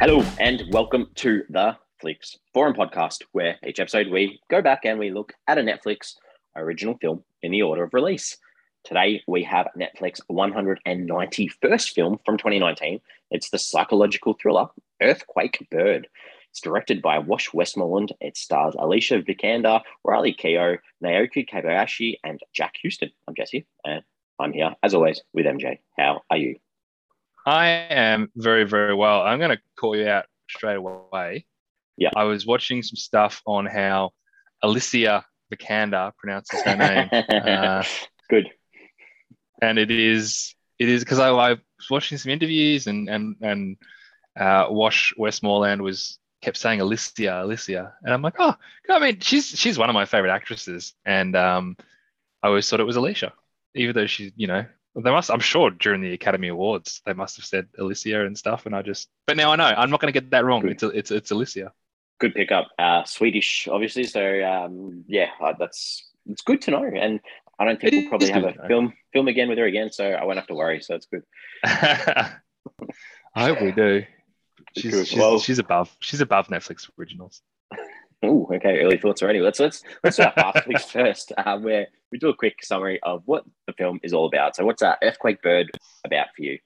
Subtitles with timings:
[0.00, 4.96] Hello, and welcome to the Flix Forum podcast, where each episode we go back and
[4.96, 6.14] we look at a Netflix
[6.54, 8.36] original film in the order of release.
[8.84, 13.00] Today we have Netflix 191st film from 2019.
[13.32, 14.68] It's the psychological thriller
[15.02, 16.06] Earthquake Bird.
[16.52, 18.12] It's directed by Wash Westmoreland.
[18.20, 23.10] It stars Alicia Vikander, Riley Keough, Naoki Kobayashi, and Jack Huston.
[23.26, 24.04] I'm Jesse, and
[24.38, 25.80] I'm here as always with MJ.
[25.98, 26.54] How are you?
[27.48, 29.22] I am very, very well.
[29.22, 31.46] I'm going to call you out straight away.
[31.96, 32.10] Yeah.
[32.14, 34.10] I was watching some stuff on how
[34.62, 37.08] Alicia Vikander pronounces her name.
[37.30, 37.84] uh,
[38.28, 38.50] Good.
[39.62, 43.76] and it is, it is because I, I was watching some interviews and, and, and
[44.38, 47.94] uh, Wash Westmoreland was kept saying Alicia, Alicia.
[48.02, 48.54] And I'm like, oh,
[48.90, 50.92] I mean, she's, she's one of my favorite actresses.
[51.06, 51.78] And um,
[52.42, 53.32] I always thought it was Alicia,
[53.74, 54.66] even though she, you know,
[55.04, 58.66] they must, I'm sure during the Academy Awards, they must have said Alicia and stuff.
[58.66, 60.66] And I just, but now I know I'm not going to get that wrong.
[60.68, 61.72] It's, it's, it's Alicia.
[62.20, 62.68] Good pickup.
[62.78, 64.04] Uh, Swedish, obviously.
[64.04, 66.82] So um, yeah, uh, that's it's good to know.
[66.84, 67.20] And
[67.60, 68.66] I don't think It we'll probably have a know.
[68.66, 69.90] film film again with her again.
[69.92, 70.80] So I won't have to worry.
[70.80, 71.22] So it's good.
[71.64, 72.32] I
[73.36, 74.04] hope we do.
[74.76, 77.40] She's, she's, Well- she's above, she's above Netflix originals.
[78.22, 78.80] Oh, okay.
[78.80, 79.40] Early thoughts already.
[79.40, 83.22] Let's let's let's start fast weeks first, uh, where we do a quick summary of
[83.26, 84.56] what the film is all about.
[84.56, 85.70] So, what's that Earthquake Bird
[86.04, 86.58] about for you?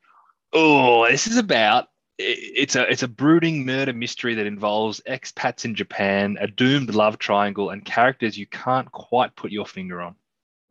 [0.52, 5.74] Oh, this is about it's a it's a brooding murder mystery that involves expats in
[5.74, 10.14] Japan, a doomed love triangle, and characters you can't quite put your finger on.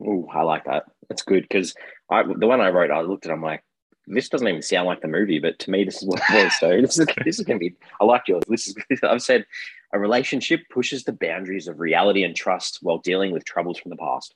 [0.05, 0.85] Oh, I like that.
[1.09, 1.75] That's good because
[2.09, 3.31] I the one I wrote, I looked at.
[3.31, 3.63] I'm like,
[4.07, 6.59] this doesn't even sound like the movie, but to me, this is what it was.
[6.59, 7.75] So this is this is gonna be.
[7.99, 8.43] I like yours.
[8.47, 8.75] This is.
[9.03, 9.45] I've said
[9.93, 13.97] a relationship pushes the boundaries of reality and trust while dealing with troubles from the
[13.97, 14.33] past.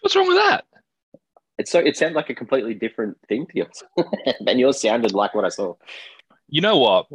[0.00, 0.64] What's wrong with that?
[1.58, 3.84] It's so it sounds like a completely different thing to yours,
[4.46, 5.74] and yours sounded like what I saw.
[6.48, 7.06] You know what?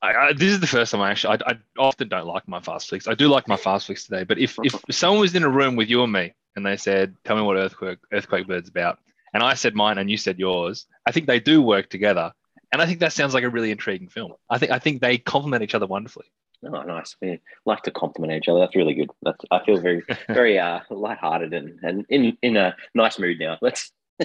[0.00, 1.38] I, I, this is the first time I actually.
[1.44, 3.08] I, I often don't like my fast flicks.
[3.08, 5.74] I do like my fast flicks today, but if if someone was in a room
[5.74, 8.98] with you and me and they said, "Tell me what earthquake earthquake bird's about,"
[9.34, 12.32] and I said mine and you said yours, I think they do work together,
[12.72, 14.32] and I think that sounds like a really intriguing film.
[14.50, 16.26] I think I think they complement each other wonderfully.
[16.64, 17.14] Oh, nice.
[17.22, 18.58] We like to compliment each other.
[18.58, 19.10] That's really good.
[19.22, 23.58] That's, I feel very, very uh, lighthearted and, and in, in a nice mood now.
[23.62, 23.92] Let's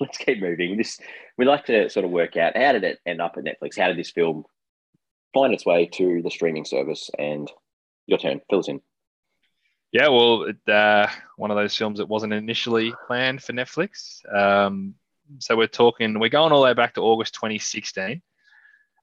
[0.00, 0.78] let's keep moving.
[0.78, 0.98] This
[1.36, 3.78] we like to sort of work out how did it end up at Netflix?
[3.78, 4.44] How did this film
[5.34, 7.10] find its way to the streaming service?
[7.18, 7.50] And
[8.06, 8.40] your turn.
[8.50, 8.80] Fill us in.
[9.92, 11.06] Yeah, well, it, uh,
[11.36, 14.20] one of those films that wasn't initially planned for Netflix.
[14.34, 14.94] Um,
[15.38, 18.04] so we're talking, we're going all the way back to August 2016.
[18.04, 18.20] And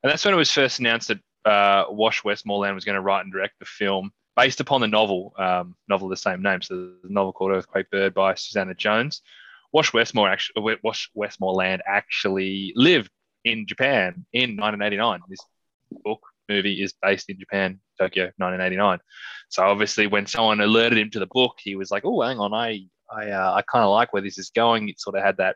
[0.04, 1.20] that's when it was first announced that
[1.50, 5.34] uh, Wash Westmoreland was going to write and direct the film based upon the novel,
[5.38, 6.62] um, novel of the same name.
[6.62, 9.22] So the novel called Earthquake Bird by Susanna Jones.
[9.72, 13.12] Wash Westmore actually, Wash Westmoreland actually lived
[13.44, 15.22] in Japan in 1989.
[15.30, 15.40] This
[16.04, 19.00] book movie is based in Japan, Tokyo, 1989.
[19.50, 22.54] So obviously, when someone alerted him to the book, he was like, "Oh, hang on,
[22.54, 25.38] I I uh, I kind of like where this is going." It sort of had
[25.38, 25.56] that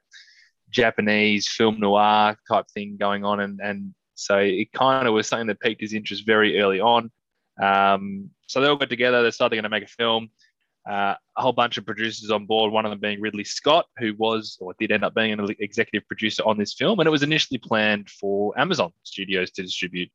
[0.71, 5.47] Japanese film noir type thing going on, and and so it kind of was something
[5.47, 7.11] that piqued his interest very early on.
[7.61, 9.23] Um, so they all got together.
[9.23, 10.29] They started going to make a film.
[10.89, 12.71] Uh, a whole bunch of producers on board.
[12.71, 16.07] One of them being Ridley Scott, who was or did end up being an executive
[16.07, 20.09] producer on this film, and it was initially planned for Amazon Studios to distribute.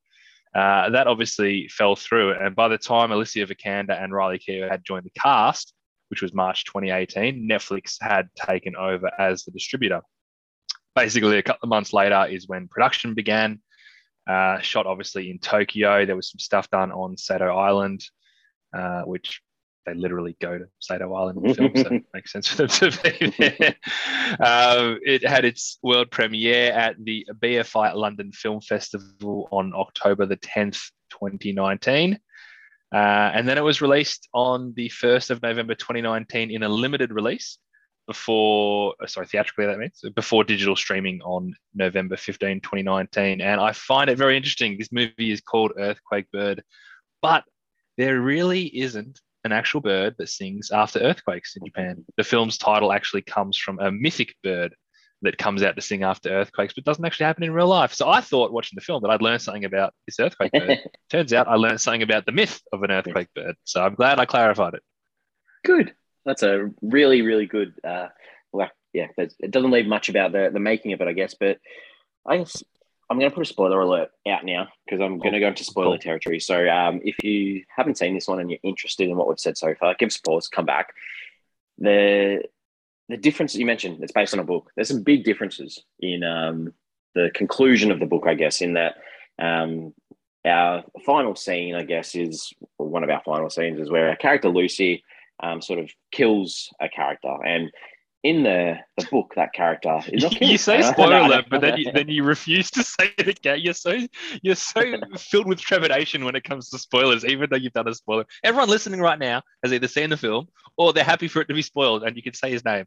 [0.54, 2.32] Uh, that obviously fell through.
[2.32, 5.74] And by the time Alicia Vikander and Riley Keough had joined the cast,
[6.08, 10.00] which was March 2018, Netflix had taken over as the distributor.
[10.94, 13.60] Basically, a couple of months later is when production began.
[14.26, 16.06] Uh, shot obviously in Tokyo.
[16.06, 18.02] There was some stuff done on Sado Island,
[18.72, 19.42] uh, which
[19.84, 23.02] they literally go to Sado Island in film, so it makes sense for them to
[23.02, 23.76] be there.
[24.40, 30.38] Um, it had its world premiere at the BFI London Film Festival on October the
[30.38, 32.18] 10th, 2019.
[32.94, 37.12] Uh, and then it was released on the 1st of November 2019 in a limited
[37.12, 37.58] release
[38.06, 43.40] before, uh, sorry, theatrically, that means before digital streaming on November 15, 2019.
[43.40, 44.76] And I find it very interesting.
[44.78, 46.62] This movie is called Earthquake Bird,
[47.22, 47.44] but
[47.96, 52.04] there really isn't an actual bird that sings after earthquakes in Japan.
[52.16, 54.74] The film's title actually comes from a mythic bird
[55.22, 57.92] that comes out to sing after earthquakes, but doesn't actually happen in real life.
[57.92, 60.78] So I thought watching the film that I'd learn something about this earthquake bird.
[61.10, 63.56] Turns out I learned something about the myth of an earthquake bird.
[63.64, 64.82] So I'm glad I clarified it.
[65.64, 65.94] Good.
[66.24, 67.74] That's a really, really good.
[67.82, 68.08] Uh,
[68.52, 71.34] well, yeah, it doesn't leave much about the, the making of it, I guess.
[71.34, 71.58] But
[72.26, 72.62] I guess
[73.10, 75.64] I'm going to put a spoiler alert out now because I'm going to go into
[75.64, 76.40] spoiler territory.
[76.40, 79.58] So um, if you haven't seen this one and you're interested in what we've said
[79.58, 80.94] so far, give us a pause, come back.
[81.78, 82.42] The
[83.10, 84.70] the difference that you mentioned, it's based on a book.
[84.74, 86.72] There's some big differences in um,
[87.14, 88.94] the conclusion of the book, I guess, in that
[89.38, 89.92] um,
[90.46, 94.48] our final scene, I guess, is one of our final scenes is where our character
[94.48, 95.04] Lucy
[95.42, 97.70] um, sort of kills a character, and
[98.24, 100.50] in the, the book, that character is not killed.
[100.50, 103.60] You say spoiler alert, but then you, then you refuse to say it again.
[103.60, 103.98] You're so
[104.42, 104.82] you're so
[105.16, 108.24] filled with trepidation when it comes to spoilers, even though you've done a spoiler.
[108.42, 111.54] Everyone listening right now has either seen the film or they're happy for it to
[111.54, 112.86] be spoiled, and you can say his name.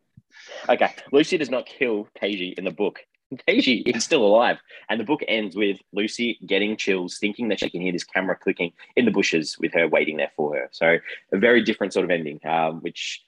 [0.68, 3.00] Okay, Lucy does not kill Keiji in the book.
[3.48, 4.58] Keiji is still alive,
[4.90, 8.36] and the book ends with Lucy getting chills, thinking that she can hear this camera
[8.38, 10.70] clicking in the bushes with her waiting there for her.
[10.72, 10.98] So
[11.34, 13.22] a very different sort of ending, um, which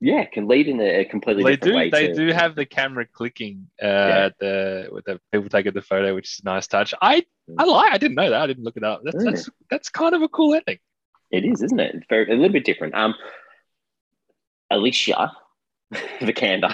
[0.00, 1.90] yeah, can lead in a completely they different do, way.
[1.90, 4.24] They to, do have the camera clicking uh, Yeah.
[4.26, 6.94] at the with the people taking the photo, which is a nice touch.
[7.00, 7.24] I
[7.58, 7.70] I Mm.
[7.70, 7.92] like.
[7.92, 8.40] I didn't know that.
[8.42, 9.02] I didn't look it up.
[9.04, 9.24] That's Mm.
[9.24, 10.78] that's that's kind of a cool ending.
[11.30, 11.94] It is, isn't it?
[11.94, 12.94] It's very a little bit different.
[12.94, 13.14] Um,
[14.70, 15.32] Alicia
[16.20, 16.72] Vikander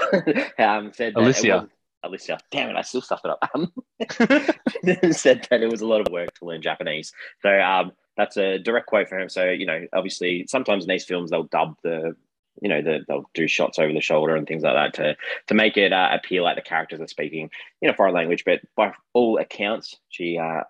[0.59, 1.69] um, said Alicia.
[2.02, 3.50] Alicia, damn it, I still stuffed it up.
[4.84, 7.12] Um, said that it was a lot of work to learn Japanese.
[7.40, 9.28] So um, that's a direct quote from him.
[9.28, 12.16] So you know, obviously, sometimes in these films they'll dub the,
[12.60, 15.16] you know, the, they'll do shots over the shoulder and things like that to
[15.46, 17.50] to make it uh, appear like the characters are speaking
[17.81, 18.44] in a foreign language.
[18.44, 20.62] But by all accounts, she uh,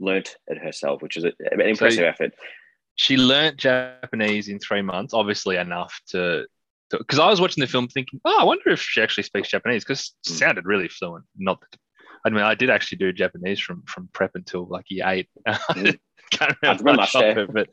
[0.00, 2.34] learnt it herself, which is an impressive effort.
[2.96, 6.46] she learnt Japanese in three months, obviously enough to.
[6.98, 9.84] Because I was watching the film thinking, oh, I wonder if she actually speaks Japanese
[9.84, 10.38] because it Mm.
[10.38, 11.24] sounded really fluent.
[11.36, 11.78] Not, that,
[12.24, 15.28] I mean, I did actually do Japanese from from prep until like year eight.
[15.48, 15.98] Mm.
[16.30, 17.68] Can't remember much of it, but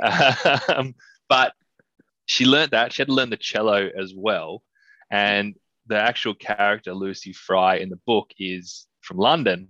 [0.76, 0.94] um,
[1.28, 1.52] but
[2.26, 2.92] she learned that.
[2.92, 4.62] She had to learn the cello as well,
[5.10, 5.54] and
[5.86, 9.68] the actual character Lucy Fly in the book is from London.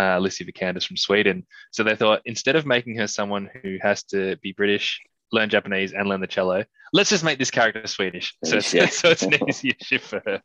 [0.00, 1.46] Uh, Lucy Vikander's from Sweden.
[1.70, 4.98] So they thought instead of making her someone who has to be British,
[5.30, 8.34] learn Japanese, and learn the cello, let's just make this character Swedish.
[8.44, 8.86] So, it's- Yeah.
[8.90, 10.42] so it's an easier shift for her.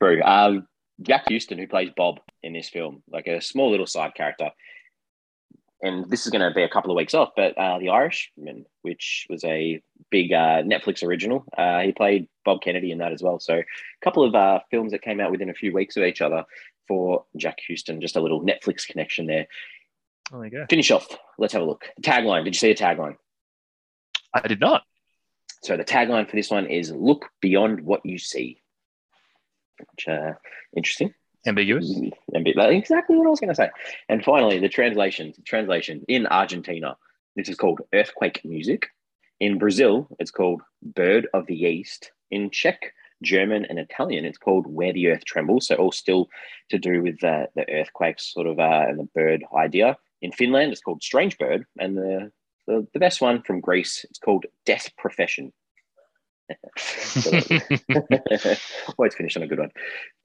[0.00, 0.22] True.
[0.22, 0.66] Um,
[1.00, 4.50] Jack Huston, who plays Bob in this film, like a small little side character.
[5.84, 8.66] And this is going to be a couple of weeks off, but uh, The Irishman,
[8.82, 13.20] which was a big uh, Netflix original, uh, he played Bob Kennedy in that as
[13.20, 13.40] well.
[13.40, 13.64] So a
[14.04, 16.44] couple of uh, films that came out within a few weeks of each other
[16.86, 18.00] for Jack Huston.
[18.00, 19.48] Just a little Netflix connection there.
[20.32, 20.66] Oh, there you go.
[20.70, 21.08] Finish off.
[21.36, 21.86] Let's have a look.
[22.00, 22.44] Tagline.
[22.44, 23.16] Did you see the tagline?
[24.34, 24.82] I did not.
[25.62, 28.60] So the tagline for this one is "Look beyond what you see."
[29.78, 30.32] Which uh,
[30.76, 31.14] interesting.
[31.46, 31.92] Ambiguous.
[31.92, 32.12] Be-
[32.54, 33.70] that's exactly what I was going to say.
[34.08, 35.32] And finally, the translation.
[35.44, 36.96] Translation in Argentina,
[37.36, 38.88] this is called earthquake music.
[39.40, 42.12] In Brazil, it's called bird of the east.
[42.30, 45.66] In Czech, German, and Italian, it's called where the earth trembles.
[45.66, 46.28] So all still
[46.70, 49.96] to do with the, the earthquakes, sort of, uh, and the bird idea.
[50.20, 52.30] In Finland, it's called strange bird, and the
[52.72, 55.52] the, the best one from Greece, it's called death profession.
[58.98, 59.70] Always finish on a good one.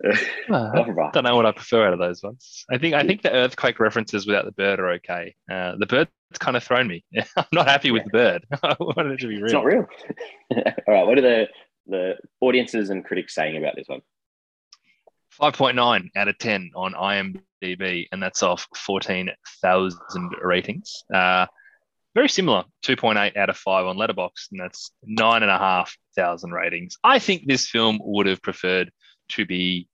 [0.51, 2.65] I don't know what I prefer out of those ones.
[2.71, 5.35] I think I think the earthquake references without the bird are okay.
[5.49, 6.09] Uh, the bird's
[6.39, 7.05] kind of thrown me.
[7.37, 8.45] I'm not happy with the bird.
[8.63, 9.45] I wanted it to be real.
[9.45, 9.87] It's not real.
[10.51, 11.05] All right.
[11.05, 11.47] What are the
[11.85, 14.01] the audiences and critics saying about this one?
[15.39, 21.03] 5.9 out of 10 on IMDb, and that's off 14,000 ratings.
[21.13, 21.45] Uh,
[22.17, 26.97] very similar, 2.8 out of 5 on Letterboxd and that's 9,500 ratings.
[27.03, 28.91] I think this film would have preferred
[29.33, 29.87] to be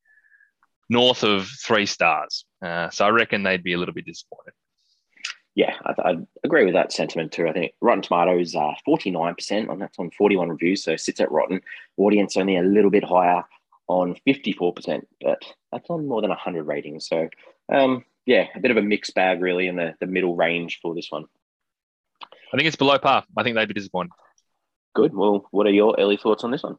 [0.89, 2.45] north of three stars.
[2.61, 4.53] Uh, so I reckon they'd be a little bit disappointed.
[5.53, 7.49] Yeah, I, I agree with that sentiment too.
[7.49, 10.95] I think Rotten Tomatoes are forty nine percent on that's on forty one reviews, so
[10.95, 11.61] sits at Rotten.
[11.97, 13.43] Audience only a little bit higher
[13.87, 17.07] on fifty four percent, but that's on more than hundred ratings.
[17.07, 17.29] So
[17.71, 20.95] um, yeah, a bit of a mixed bag really in the the middle range for
[20.95, 21.25] this one.
[22.53, 23.23] I think it's below par.
[23.35, 24.11] I think they'd be disappointed.
[24.93, 25.13] Good.
[25.13, 26.77] Well, what are your early thoughts on this one?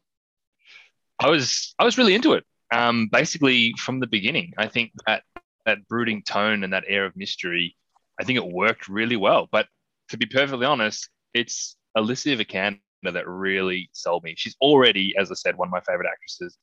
[1.19, 2.45] I was I was really into it.
[2.73, 5.23] Um, basically from the beginning, I think that
[5.67, 7.77] that brooding tone and that air of mystery,
[8.21, 9.49] I think it worked really well.
[9.51, 9.67] But
[10.11, 14.35] to be perfectly honest, it's Alicia Vikander that really sold me.
[14.37, 16.57] She's already, as I said, one of my favorite actresses,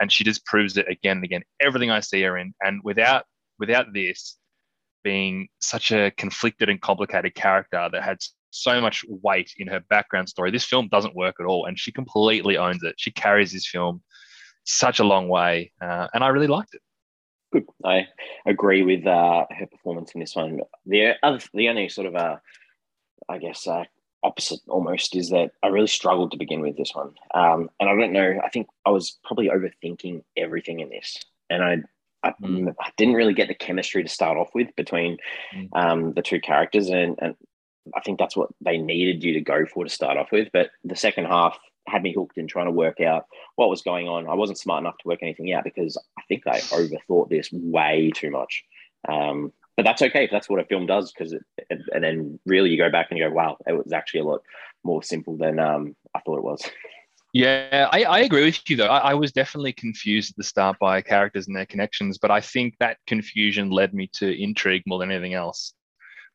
[0.00, 1.42] and she just proves it again and again.
[1.60, 3.24] Everything I see her in, and without
[3.58, 4.36] without this
[5.02, 8.18] being such a conflicted and complicated character that had
[8.54, 10.50] so much weight in her background story.
[10.50, 12.94] This film doesn't work at all, and she completely owns it.
[12.96, 14.02] She carries this film
[14.64, 16.80] such a long way, uh, and I really liked it.
[17.52, 17.66] Good.
[17.84, 18.08] I
[18.46, 20.60] agree with uh, her performance in this one.
[20.86, 22.36] The other, the only sort of, uh,
[23.28, 23.84] I guess, uh,
[24.22, 27.94] opposite almost is that I really struggled to begin with this one, um, and I
[27.94, 28.40] don't know.
[28.42, 31.18] I think I was probably overthinking everything in this,
[31.50, 31.72] and I.
[32.22, 32.74] I, Mm.
[32.80, 35.18] I didn't really get the chemistry to start off with between
[35.54, 35.68] Mm.
[35.74, 37.36] um, the two characters, and, and
[37.94, 40.48] I think that's what they needed you to go for to start off with.
[40.52, 43.26] But the second half had me hooked in trying to work out
[43.56, 44.28] what was going on.
[44.28, 48.10] I wasn't smart enough to work anything out because I think I overthought this way
[48.14, 48.64] too much.
[49.06, 51.34] Um, but that's okay if that's what a film does because
[51.70, 54.40] and then really you go back and you go wow it was actually a lot
[54.84, 56.62] more simple than um, i thought it was
[57.32, 60.78] yeah I, I agree with you though I, I, was definitely confused at the start
[60.78, 64.98] by characters and their connections but i think that confusion led me to intrigue more
[64.98, 65.74] than anything else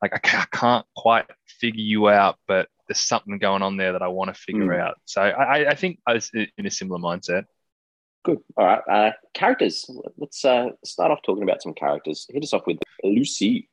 [0.01, 3.93] like i can't, I can't quite figure you out but there's something going on there
[3.93, 4.79] that i want to figure mm.
[4.79, 7.45] out so I, I think i was in a similar mindset
[8.23, 8.39] Good.
[8.57, 8.81] All right.
[8.89, 9.89] Uh, characters.
[10.17, 12.27] Let's uh, start off talking about some characters.
[12.29, 13.69] Hit us off with Lucy.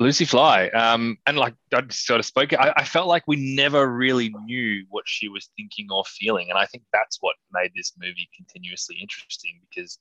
[0.00, 0.68] Lucy Fly.
[0.68, 4.84] Um, and like I sort of spoke, I, I, felt like we never really knew
[4.90, 6.50] what she was thinking or feeling.
[6.50, 9.98] And I think that's what made this movie continuously interesting because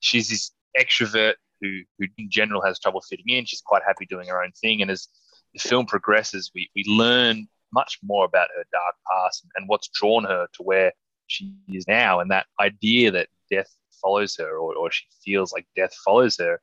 [0.00, 3.44] she's this extrovert who, who in general has trouble fitting in.
[3.44, 4.82] She's quite happy doing her own thing.
[4.82, 5.08] And as
[5.54, 10.24] the film progresses, we, we learn much more about her dark past and what's drawn
[10.24, 10.92] her to where
[11.26, 13.68] she is now and that idea that death
[14.02, 16.60] follows her or, or she feels like death follows her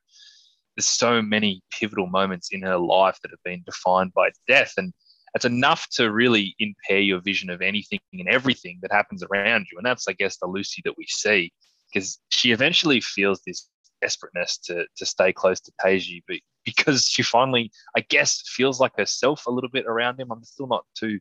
[0.76, 4.94] there's so many pivotal moments in her life that have been defined by death and
[5.36, 9.78] it's enough to really impair your vision of anything and everything that happens around you
[9.78, 11.52] and that's i guess the lucy that we see
[11.92, 13.68] because she eventually feels this
[14.04, 18.98] desperateness to, to stay close to Taiji, but because she finally, I guess, feels like
[18.98, 20.32] herself a little bit around him.
[20.32, 21.20] I'm still not too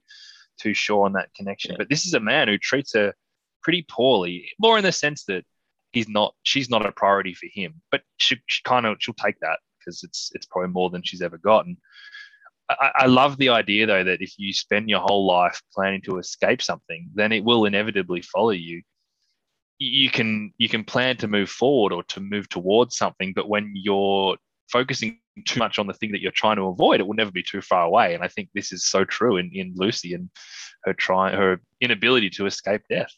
[0.58, 1.72] too sure on that connection.
[1.72, 1.78] Yeah.
[1.78, 3.14] But this is a man who treats her
[3.62, 5.44] pretty poorly, more in the sense that
[5.92, 9.38] he's not, she's not a priority for him, but she, she kind of, she'll take
[9.40, 11.76] that because it's, it's probably more than she's ever gotten.
[12.68, 16.18] I, I love the idea though that if you spend your whole life planning to
[16.18, 18.82] escape something, then it will inevitably follow you.
[19.84, 23.72] You can you can plan to move forward or to move towards something, but when
[23.74, 24.36] you're
[24.70, 27.42] focusing too much on the thing that you're trying to avoid, it will never be
[27.42, 28.14] too far away.
[28.14, 30.30] And I think this is so true in, in Lucy and
[30.84, 33.12] her trying her inability to escape death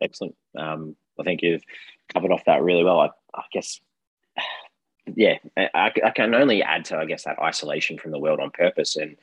[0.00, 0.34] excellent.
[0.56, 1.62] Um, I think you've
[2.12, 3.00] covered off that really well.
[3.00, 3.80] I, I guess,
[5.14, 8.50] yeah, I, I, can only add to, I guess, that isolation from the world on
[8.50, 9.16] purpose and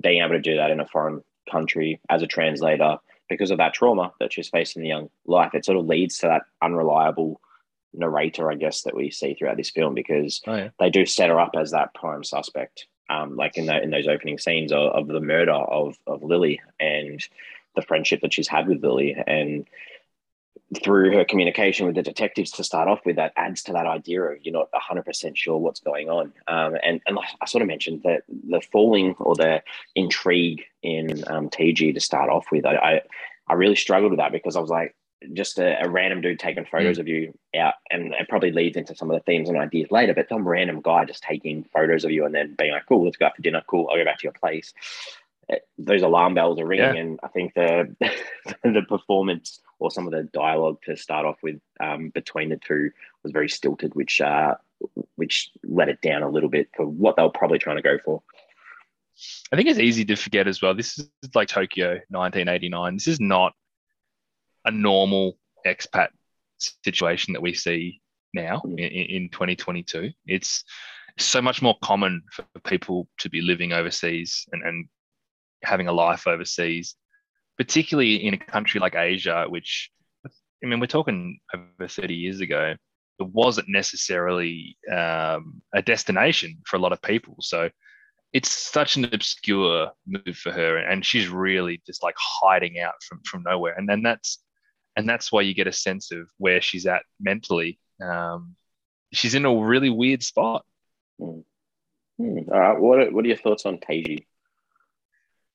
[0.00, 2.98] being able to do that in a foreign country as a translator
[3.32, 5.54] because of that trauma that she's faced in the young life.
[5.54, 7.40] It sort of leads to that unreliable
[7.94, 10.68] narrator, I guess, that we see throughout this film because oh, yeah.
[10.78, 12.86] they do set her up as that prime suspect.
[13.10, 16.60] Um, like in the, in those opening scenes of, of the murder of, of Lily
[16.80, 17.22] and
[17.76, 19.66] the friendship that she's had with Lily and
[20.82, 24.22] through her communication with the detectives to start off with, that adds to that idea
[24.22, 26.32] of you're not 100% sure what's going on.
[26.48, 29.62] Um, and, and I sort of mentioned that the falling or the
[29.94, 33.00] intrigue in um, Taiji to start off with, I, I,
[33.48, 34.94] I, really struggled with that because I was like,
[35.34, 37.00] just a, a random dude taking photos mm.
[37.00, 40.14] of you out, and it probably leads into some of the themes and ideas later.
[40.14, 43.16] But some random guy just taking photos of you and then being like, "Cool, let's
[43.16, 43.62] go out for dinner.
[43.68, 44.74] Cool, I'll go back to your place."
[45.78, 47.00] those alarm bells are ringing, yeah.
[47.00, 47.94] and I think the
[48.62, 52.90] the performance or some of the dialogue to start off with um, between the two
[53.22, 54.54] was very stilted, which uh,
[55.16, 57.98] which let it down a little bit for what they were probably trying to go
[57.98, 58.22] for.
[59.52, 60.74] I think it's easy to forget as well.
[60.74, 62.94] This is like Tokyo 1989.
[62.96, 63.52] This is not
[64.64, 65.36] a normal
[65.66, 66.08] expat
[66.58, 68.00] situation that we see
[68.32, 68.78] now mm.
[68.78, 70.10] in, in 2022.
[70.26, 70.64] It's
[71.18, 74.88] so much more common for people to be living overseas and, and
[75.62, 76.96] having a life overseas,
[77.62, 79.88] particularly in a country like Asia, which
[80.26, 82.74] I mean, we're talking over 30 years ago,
[83.20, 87.36] it wasn't necessarily um, a destination for a lot of people.
[87.38, 87.70] So
[88.32, 93.20] it's such an obscure move for her, and she's really just like hiding out from
[93.24, 93.74] from nowhere.
[93.76, 94.42] And then that's
[94.96, 97.78] and that's why you get a sense of where she's at mentally.
[98.02, 98.56] Um,
[99.12, 100.64] she's in a really weird spot.
[101.20, 101.44] Mm.
[102.20, 102.48] Mm.
[102.50, 104.26] All right, what are, what are your thoughts on Taiji?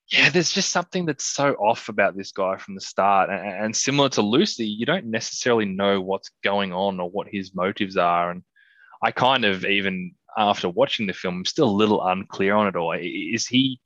[0.09, 3.29] Yeah, there's just something that's so off about this guy from the start.
[3.29, 7.53] And, and, similar to Lucy, you don't necessarily know what's going on or what his
[7.53, 8.31] motives are.
[8.31, 8.43] And
[9.03, 12.75] I kind of even after watching the film, I'm still a little unclear on it
[12.75, 12.93] all.
[12.93, 13.81] Is he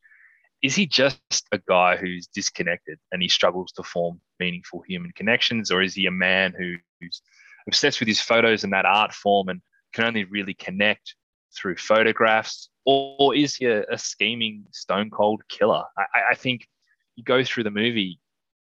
[0.62, 5.72] is he just a guy who's disconnected and he struggles to form meaningful human connections,
[5.72, 7.22] or is he a man who's
[7.68, 9.62] obsessed with his photos and that art form and
[9.92, 11.16] can only really connect
[11.55, 15.84] through photographs or is he a, a scheming stone cold killer?
[15.98, 16.67] I, I, think
[17.15, 18.20] you go through the movie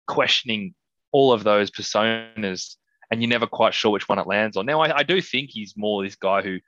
[0.06, 0.74] questioning
[1.12, 2.76] all of those personas,
[3.10, 4.66] and you're never quite sure which one it lands on.
[4.66, 6.58] Now, I, I do think he's more this guy who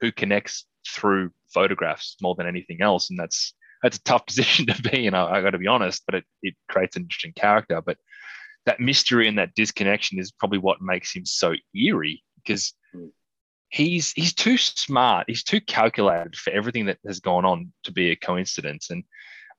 [0.00, 4.82] who connects through photographs more than anything else, and that's that's a tough position to
[4.82, 5.14] be in.
[5.14, 7.80] I, I got to be honest, but it, it creates an interesting character.
[7.80, 7.98] But
[8.66, 12.74] that mystery and that disconnection is probably what makes him so eerie because
[13.70, 15.24] he's he's too smart.
[15.28, 18.90] He's too calculated for everything that has gone on to be a coincidence.
[18.90, 19.04] And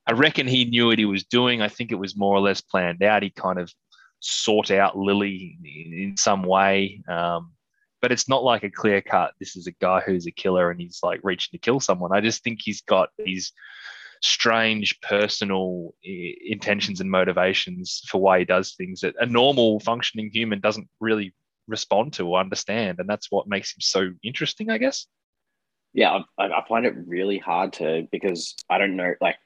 [0.05, 1.61] I reckon he knew what he was doing.
[1.61, 3.23] I think it was more or less planned out.
[3.23, 3.73] He kind of
[4.19, 7.01] sought out Lily in, some way.
[7.07, 7.53] Um,
[8.01, 9.33] but it's not like a clear cut.
[9.39, 12.11] This is a guy who's a killer and he's like reaching to kill someone.
[12.11, 13.53] I just think he's got these
[14.21, 20.59] strange personal intentions and motivations for why he does things that a normal functioning human
[20.59, 21.33] doesn't really
[21.71, 22.99] respond to or understand.
[22.99, 25.07] And that's what makes him so interesting, I guess.
[25.93, 29.37] Yeah, I, I find it really hard to because I don't know, like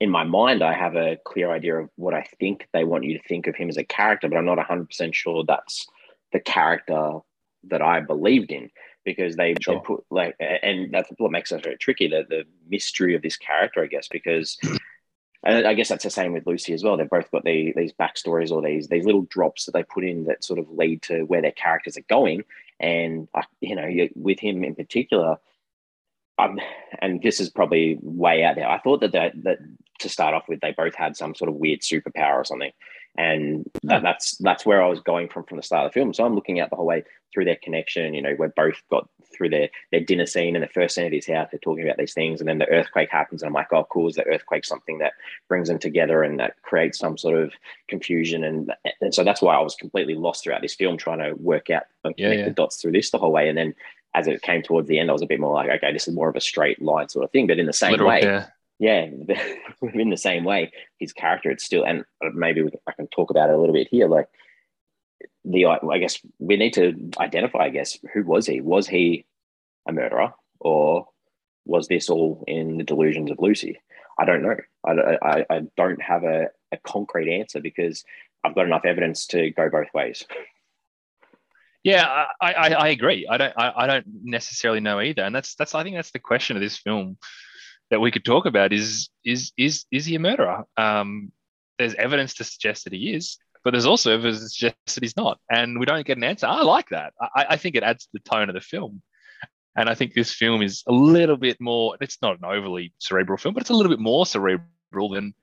[0.00, 3.18] in my mind, I have a clear idea of what I think they want you
[3.18, 5.86] to think of him as a character, but I'm not 100% sure that's
[6.32, 7.18] the character
[7.64, 8.70] that I believed in
[9.04, 9.74] because they, sure.
[9.74, 13.36] they put like, and that's what makes it very tricky the, the mystery of this
[13.36, 14.58] character, I guess, because.
[15.44, 16.96] And I guess that's the same with Lucy as well.
[16.96, 20.24] They've both got the, these backstories or these these little drops that they put in
[20.24, 22.42] that sort of lead to where their characters are going.
[22.80, 23.28] And
[23.60, 25.38] you know, with him in particular,
[26.38, 26.60] um,
[27.00, 28.68] and this is probably way out there.
[28.68, 29.58] I thought that that
[30.00, 32.72] to start off with, they both had some sort of weird superpower or something,
[33.18, 36.14] and that, that's that's where I was going from from the start of the film.
[36.14, 37.02] So I'm looking out the whole way
[37.34, 38.14] through their connection.
[38.14, 41.12] You know, we're both got through their their dinner scene and the first scene of
[41.12, 41.48] his house.
[41.50, 44.08] They're talking about these things, and then the earthquake happens, and I'm like, oh, cool.
[44.08, 45.14] Is the earthquake something that
[45.48, 47.52] brings them together and that creates some sort of
[47.88, 48.44] confusion?
[48.44, 51.70] And and so that's why I was completely lost throughout this film, trying to work
[51.70, 52.48] out and connect yeah, yeah.
[52.48, 53.74] the dots through this the whole way, and then
[54.14, 56.14] as it came towards the end, I was a bit more like, okay, this is
[56.14, 57.48] more of a straight line sort of thing.
[57.48, 58.46] But in the same Literal, way, yeah,
[58.78, 59.06] yeah
[59.94, 62.04] in the same way, his character, it's still, and
[62.34, 64.08] maybe we, I can talk about it a little bit here.
[64.08, 64.28] Like
[65.44, 68.60] the, I guess we need to identify, I guess, who was he?
[68.60, 69.26] Was he
[69.86, 71.08] a murderer or
[71.64, 73.80] was this all in the delusions of Lucy?
[74.18, 74.56] I don't know.
[74.84, 78.04] I, I, I don't have a, a concrete answer because
[78.44, 80.24] I've got enough evidence to go both ways.
[81.84, 83.26] Yeah, I, I, I agree.
[83.28, 86.18] I don't I, I don't necessarily know either, and that's that's I think that's the
[86.18, 87.16] question of this film
[87.90, 90.64] that we could talk about is is is is he a murderer?
[90.76, 91.32] Um,
[91.78, 95.16] there's evidence to suggest that he is, but there's also evidence to suggest that he's
[95.16, 96.46] not, and we don't get an answer.
[96.46, 97.12] I like that.
[97.20, 99.02] I, I think it adds to the tone of the film,
[99.76, 101.96] and I think this film is a little bit more.
[102.00, 105.34] It's not an overly cerebral film, but it's a little bit more cerebral than.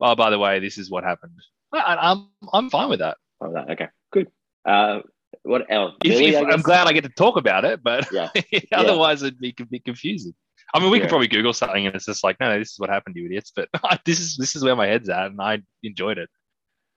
[0.00, 1.34] Oh, by the way, this is what happened.
[1.72, 3.16] I, I'm I'm fine with that.
[3.40, 4.28] Oh, okay, good.
[4.64, 5.00] Uh,
[5.42, 5.94] what else?
[6.04, 8.30] If, if, I'm glad I get to talk about it, but yeah.
[8.72, 9.28] otherwise yeah.
[9.28, 10.34] it'd be, be confusing.
[10.74, 11.04] I mean, we yeah.
[11.04, 13.26] could probably Google something and it's just like, no, no, this is what happened, you
[13.26, 13.52] idiots.
[13.54, 13.68] But
[14.04, 16.28] this is this is where my head's at, and I enjoyed it.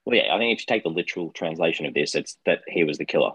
[0.05, 2.83] Well, yeah, I think if you take the literal translation of this, it's that he
[2.83, 3.31] was the killer.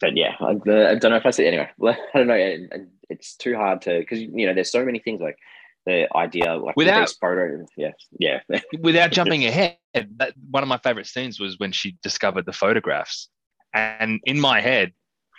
[0.00, 1.70] But yeah, I, uh, I don't know if I say anyway.
[1.84, 2.86] I don't know.
[3.08, 5.38] It's too hard to because you know there's so many things like
[5.86, 8.40] the idea like without photo yeah yeah
[8.80, 13.28] without jumping ahead that, one of my favorite scenes was when she discovered the photographs
[13.72, 14.92] and in my head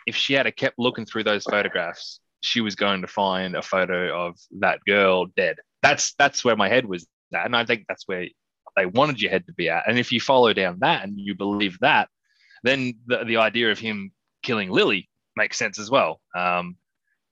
[0.08, 4.28] if she had kept looking through those photographs she was going to find a photo
[4.28, 8.08] of that girl dead that's that's where my head was at and i think that's
[8.08, 8.28] where
[8.76, 11.36] they wanted your head to be at and if you follow down that and you
[11.36, 12.10] believe that
[12.64, 14.12] then the, the idea of him
[14.44, 16.76] killing lily makes sense as well um,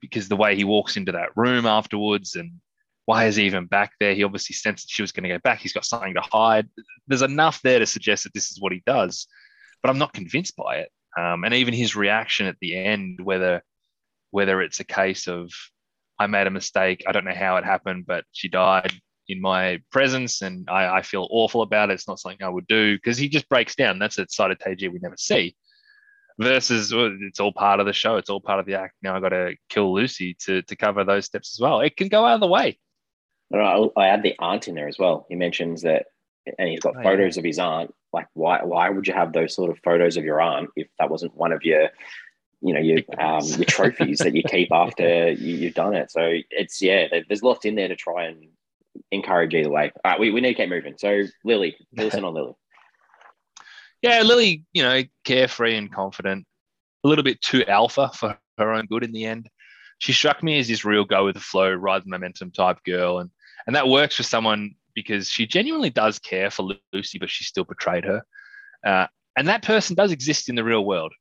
[0.01, 2.51] because the way he walks into that room afterwards and
[3.05, 4.13] why is he even back there?
[4.13, 5.59] He obviously sensed that she was going to go back.
[5.59, 6.67] He's got something to hide.
[7.07, 9.27] There's enough there to suggest that this is what he does,
[9.81, 10.89] but I'm not convinced by it.
[11.17, 13.63] Um, and even his reaction at the end, whether
[14.35, 15.49] whether it's a case of
[16.19, 18.91] I made a mistake, I don't know how it happened, but she died
[19.29, 21.93] in my presence, and I, I feel awful about it.
[21.93, 23.97] It's not something I would do because he just breaks down.
[23.97, 25.55] That's a side of Taiji we never see.
[26.37, 28.17] Versus, well, it's all part of the show.
[28.17, 28.95] It's all part of the act.
[29.01, 31.79] Now I got to kill Lucy to to cover those steps as well.
[31.79, 32.77] It can go out of the way.
[33.53, 35.25] I, I add the aunt in there as well.
[35.29, 36.07] He mentions that,
[36.59, 37.41] and he's got oh, photos yeah.
[37.41, 37.93] of his aunt.
[38.11, 41.09] Like, why why would you have those sort of photos of your aunt if that
[41.09, 41.89] wasn't one of your,
[42.65, 46.09] you know, your um, your trophies that you keep after you, have done it?
[46.09, 48.47] So it's yeah, there's lots in there to try and
[49.11, 49.91] encourage either way.
[50.03, 50.95] All right, we, we need to keep moving.
[50.97, 52.53] So Lily, listen on Lily.
[54.01, 56.45] Yeah, Lily, you know, carefree and confident,
[57.03, 59.49] a little bit too alpha for her own good in the end.
[59.97, 63.17] She struck me as this real go with the flow, ride the momentum type girl,
[63.17, 63.31] and
[63.65, 67.63] and that works for someone because she genuinely does care for Lucy, but she still
[67.63, 68.21] betrayed her.
[68.85, 71.13] Uh, and that person does exist in the real world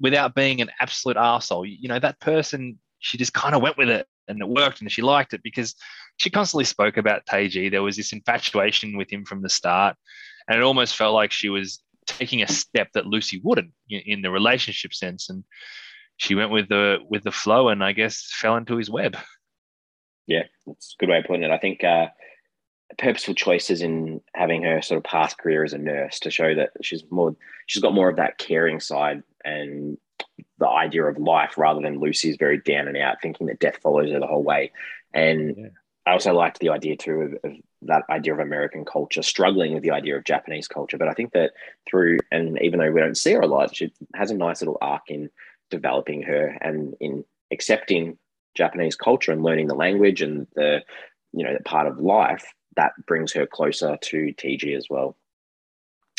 [0.00, 1.66] without being an absolute arsehole.
[1.68, 4.90] You, know, that person, she just kind of went with it and it worked and
[4.90, 5.74] she liked it because
[6.18, 7.70] she constantly spoke about Taiji.
[7.70, 9.96] There was this infatuation with him from the start.
[10.48, 14.22] And it almost felt like she was taking a step that Lucy wouldn't in, in
[14.22, 15.28] the relationship sense.
[15.28, 15.44] And
[16.16, 19.16] she went with the with the flow and I guess fell into his web.
[20.26, 21.50] Yeah, that's a good way of putting it.
[21.50, 22.06] I think uh,
[22.98, 26.70] purposeful choices in having her sort of past career as a nurse to show that
[26.82, 29.98] she's more, she's got more of that caring side and
[30.58, 34.10] the idea of life rather than Lucy's very down and out, thinking that death follows
[34.10, 34.72] her the whole way.
[35.12, 35.66] And yeah.
[36.06, 39.82] I also liked the idea too of, of, that idea of American culture struggling with
[39.82, 40.96] the idea of Japanese culture.
[40.96, 41.52] But I think that
[41.88, 44.78] through, and even though we don't see her a lot, she has a nice little
[44.80, 45.30] arc in
[45.70, 48.18] developing her and in accepting
[48.56, 50.82] Japanese culture and learning the language and the,
[51.32, 55.16] you know, the part of life that brings her closer to TG as well.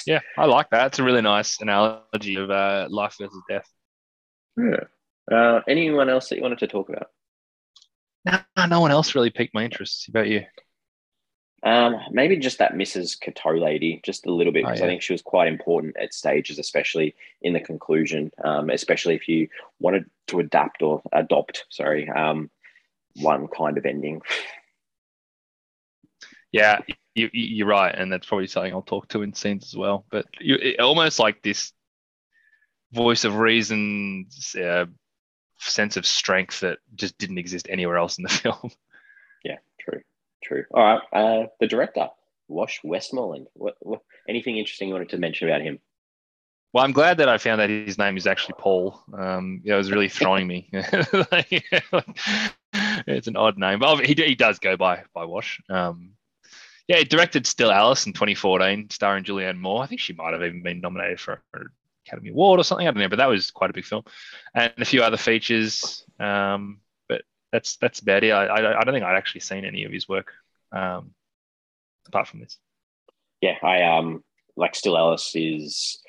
[0.05, 0.87] Yeah, I like that.
[0.87, 3.67] It's a really nice analogy of uh, life versus death.
[4.57, 4.85] Yeah.
[5.29, 7.11] Uh, anyone else that you wanted to talk about?
[8.25, 10.07] Nah, no one else really piqued my interest.
[10.07, 10.43] About you?
[11.63, 13.19] Um, maybe just that Mrs.
[13.19, 14.87] Cateau lady, just a little bit, because oh, yeah.
[14.87, 18.31] I think she was quite important at stages, especially in the conclusion.
[18.43, 22.49] Um, especially if you wanted to adapt or adopt, sorry, um,
[23.15, 24.21] one kind of ending.
[26.57, 26.79] Yeah,
[27.15, 30.05] you, you're right, and that's probably something I'll talk to in scenes as well.
[30.09, 31.73] But you almost like this
[32.91, 34.27] voice of reason,
[34.61, 34.85] uh,
[35.59, 38.71] sense of strength that just didn't exist anywhere else in the film.
[39.43, 40.01] Yeah, true,
[40.43, 40.65] true.
[40.71, 42.09] All right, uh, the director,
[42.47, 43.47] Wash Westmoreland.
[43.53, 45.79] What, what, anything interesting you wanted to mention about him?
[46.73, 49.01] Well, I'm glad that I found that his name is actually Paul.
[49.17, 50.69] Um, yeah, it was really throwing me.
[53.07, 55.61] it's an odd name, but he, he does go by by Wash.
[55.69, 56.11] Um,
[56.87, 59.83] yeah, he directed Still Alice in 2014, starring Julianne Moore.
[59.83, 61.67] I think she might have even been nominated for an
[62.05, 62.87] Academy Award or something.
[62.87, 64.03] I don't know, but that was quite a big film,
[64.55, 66.05] and a few other features.
[66.19, 68.31] Um, but that's that's about it.
[68.31, 70.31] I, I, I don't think I'd actually seen any of his work
[70.71, 71.11] um,
[72.07, 72.57] apart from this.
[73.41, 74.23] Yeah, I um
[74.55, 75.99] like Still Alice is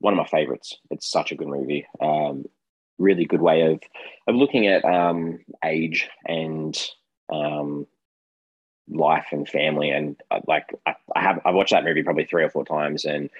[0.00, 0.76] one of my favorites.
[0.90, 1.86] It's such a good movie.
[2.00, 2.44] Um,
[2.98, 3.80] really good way of
[4.26, 6.76] of looking at um, age and
[7.32, 7.86] um,
[8.90, 9.90] life and family.
[9.90, 13.04] And uh, like I, have I have watched that movie probably three or four times,
[13.04, 13.30] and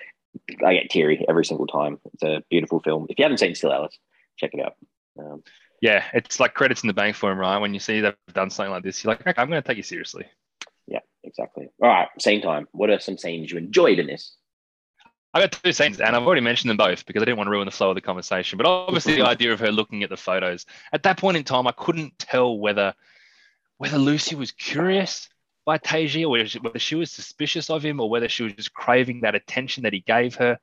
[0.64, 2.00] I get teary every single time.
[2.14, 3.06] It's a beautiful film.
[3.08, 3.98] If you haven't seen Still Alice,
[4.36, 4.74] check it out.
[5.18, 5.42] Um,
[5.80, 7.58] yeah, it's like credits in the bank for him, right?
[7.58, 9.76] When you see they've done something like this, you're like, okay, I'm going to take
[9.76, 10.26] you seriously.
[10.86, 11.68] Yeah, exactly.
[11.80, 12.66] All right, same time.
[12.72, 14.34] What are some scenes you enjoyed in this?
[15.34, 17.52] I got two scenes, and I've already mentioned them both because I didn't want to
[17.52, 18.56] ruin the flow of the conversation.
[18.56, 21.66] But obviously, the idea of her looking at the photos at that point in time,
[21.66, 22.94] I couldn't tell whether
[23.76, 25.28] whether Lucy was curious
[25.68, 29.20] by Taiji, or whether she was suspicious of him, or whether she was just craving
[29.20, 30.58] that attention that he gave her.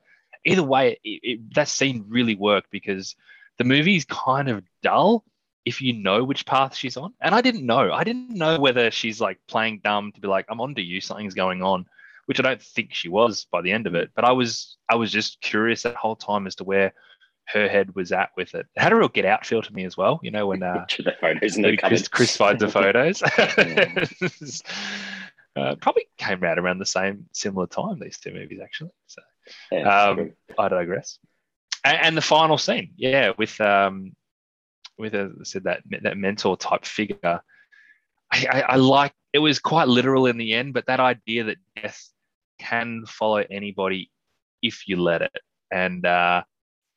[0.45, 3.15] Either way, it, it, that scene really worked because
[3.59, 5.23] the movie is kind of dull
[5.63, 7.13] if you know which path she's on.
[7.21, 7.93] And I didn't know.
[7.93, 11.35] I didn't know whether she's like playing dumb to be like, I'm onto you, something's
[11.35, 11.85] going on,
[12.25, 14.09] which I don't think she was by the end of it.
[14.15, 16.95] But I was I was just curious that whole time as to where
[17.47, 18.65] her head was at with it.
[18.75, 20.19] it had a real get out feel to me as well.
[20.23, 23.21] You know when uh, the photos and the Chris, Chris finds the photos.
[25.55, 27.99] uh, probably came out around the same similar time.
[27.99, 28.91] These two movies actually.
[29.07, 29.21] So
[29.71, 31.19] yeah, um, I digress.
[31.83, 34.15] And, and, the final scene, yeah, with um,
[34.97, 37.41] with as I said that that mentor type figure.
[38.31, 41.57] I, I, I like it was quite literal in the end, but that idea that
[41.75, 42.09] death
[42.59, 44.09] can follow anybody
[44.61, 45.31] if you let it.
[45.71, 46.43] And uh,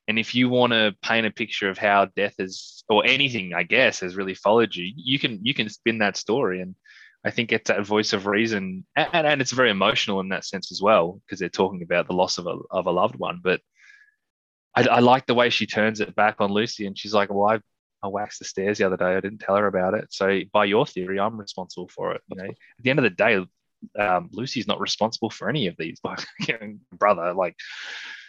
[0.08, 3.62] and if you want to paint a picture of how death is, or anything, I
[3.62, 6.62] guess, has really followed you, you can you can spin that story.
[6.62, 6.74] And
[7.24, 10.72] I think it's that voice of reason, and, and it's very emotional in that sense
[10.72, 13.40] as well, because they're talking about the loss of a of a loved one.
[13.44, 13.60] But
[14.74, 17.50] I, I like the way she turns it back on Lucy, and she's like, "Well,
[17.50, 17.60] I
[18.02, 19.16] I waxed the stairs the other day.
[19.16, 20.06] I didn't tell her about it.
[20.10, 22.22] So by your theory, I'm responsible for it.
[22.28, 23.44] You know, at the end of the day,
[23.98, 26.00] um, Lucy's not responsible for any of these.
[26.92, 27.56] Brother, like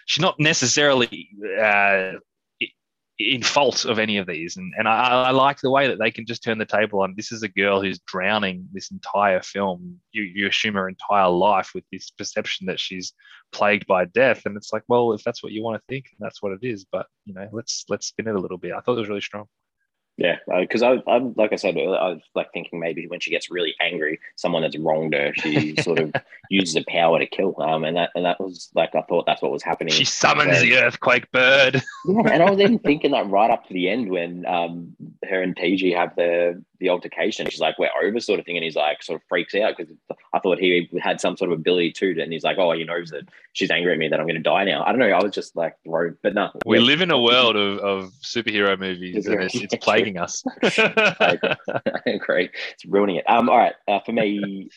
[0.09, 1.29] she's not necessarily
[1.61, 2.13] uh,
[3.19, 4.57] in fault of any of these.
[4.57, 7.13] And, and I, I, like the way that they can just turn the table on.
[7.15, 9.99] This is a girl who's drowning this entire film.
[10.11, 13.13] You, you assume her entire life with this perception that she's
[13.51, 14.41] plagued by death.
[14.45, 16.85] And it's like, well, if that's what you want to think, that's what it is.
[16.91, 18.73] But, you know, let's, let's spin it a little bit.
[18.73, 19.45] I thought it was really strong.
[20.19, 23.31] Yeah, because uh, I, I'm like I said, I was like thinking maybe when she
[23.31, 26.13] gets really angry, someone has wronged her, she sort of
[26.49, 27.55] uses the power to kill.
[27.61, 29.93] Um, and that and that was like I thought that's what was happening.
[29.93, 31.81] She summons the earthquake bird.
[32.05, 35.41] yeah, and I was even thinking that right up to the end when um her
[35.41, 37.49] and TG have the the altercation.
[37.49, 39.93] She's like, "We're over," sort of thing, and he's like, sort of freaks out because
[40.33, 43.09] I thought he had some sort of ability too, and he's like, "Oh, he knows
[43.09, 45.09] that she's angry at me that I'm going to die now." I don't know.
[45.09, 46.49] I was just like, "Bro," but no.
[46.65, 46.85] We yeah.
[46.85, 50.43] live in a world of, of superhero movies, and it's, it's plaguing us.
[50.63, 52.49] I agree.
[52.73, 53.29] It's ruining it.
[53.29, 53.75] Um, all right.
[53.87, 54.69] Uh, for me,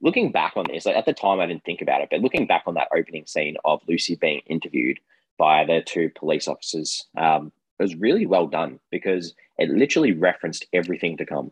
[0.00, 2.46] looking back on this, like at the time I didn't think about it, but looking
[2.46, 4.98] back on that opening scene of Lucy being interviewed
[5.38, 10.66] by the two police officers, um, it was really well done because it literally referenced
[10.72, 11.50] everything to come.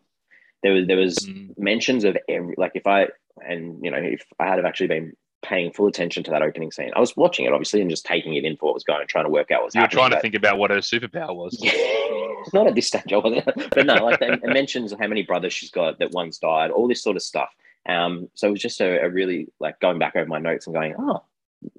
[0.62, 1.56] There was there was mm.
[1.56, 3.08] mentions of every like if I
[3.40, 6.70] and you know if I had have actually been paying full attention to that opening
[6.70, 6.90] scene.
[6.94, 9.24] I was watching it obviously and just taking it in for what was going, trying
[9.24, 9.98] to work out what was You were happening.
[9.98, 11.56] trying to but- think about what her superpower was.
[12.52, 13.44] Not at this stage, I wasn't.
[13.70, 17.02] But no, like it mentions how many brothers she's got that one's died, all this
[17.02, 17.50] sort of stuff.
[17.88, 20.74] Um, so it was just a, a really like going back over my notes and
[20.74, 21.22] going, oh,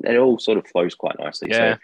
[0.03, 1.49] it all sort of flows quite nicely.
[1.51, 1.75] Yeah.
[1.75, 1.79] So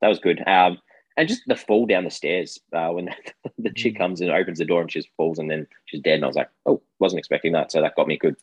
[0.00, 0.42] that was good.
[0.46, 0.78] Um,
[1.16, 3.10] and just the fall down the stairs uh, when
[3.58, 3.98] the chick Mm.
[3.98, 6.14] comes and opens the door and she just falls and then she's dead.
[6.14, 7.70] And I was like, oh, wasn't expecting that.
[7.72, 8.36] So that got me good.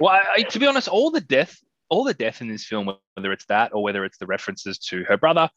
[0.00, 3.32] Well, I, to be honest, all the death, all the death in this film, whether
[3.32, 5.50] it's that or whether it's the references to her brother,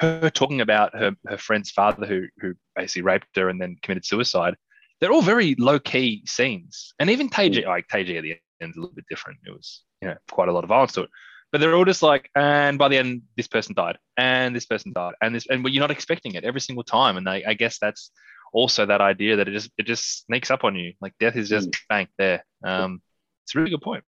[0.00, 4.04] her talking about her, her friend's father who who basically raped her and then committed
[4.04, 4.54] suicide,
[5.00, 6.94] they're all very low key scenes.
[6.98, 9.40] And even Teiji, like Teiji at the end, is a little bit different.
[9.46, 11.10] It was you know quite a lot of violence to it.
[11.56, 14.92] But they're all just like, and by the end, this person died, and this person
[14.92, 17.16] died, and this, and you're not expecting it every single time.
[17.16, 18.10] And they, I guess that's
[18.52, 20.92] also that idea that it just it just sneaks up on you.
[21.00, 22.44] Like death is just bang there.
[22.62, 23.00] Um,
[23.46, 24.04] it's a really good point.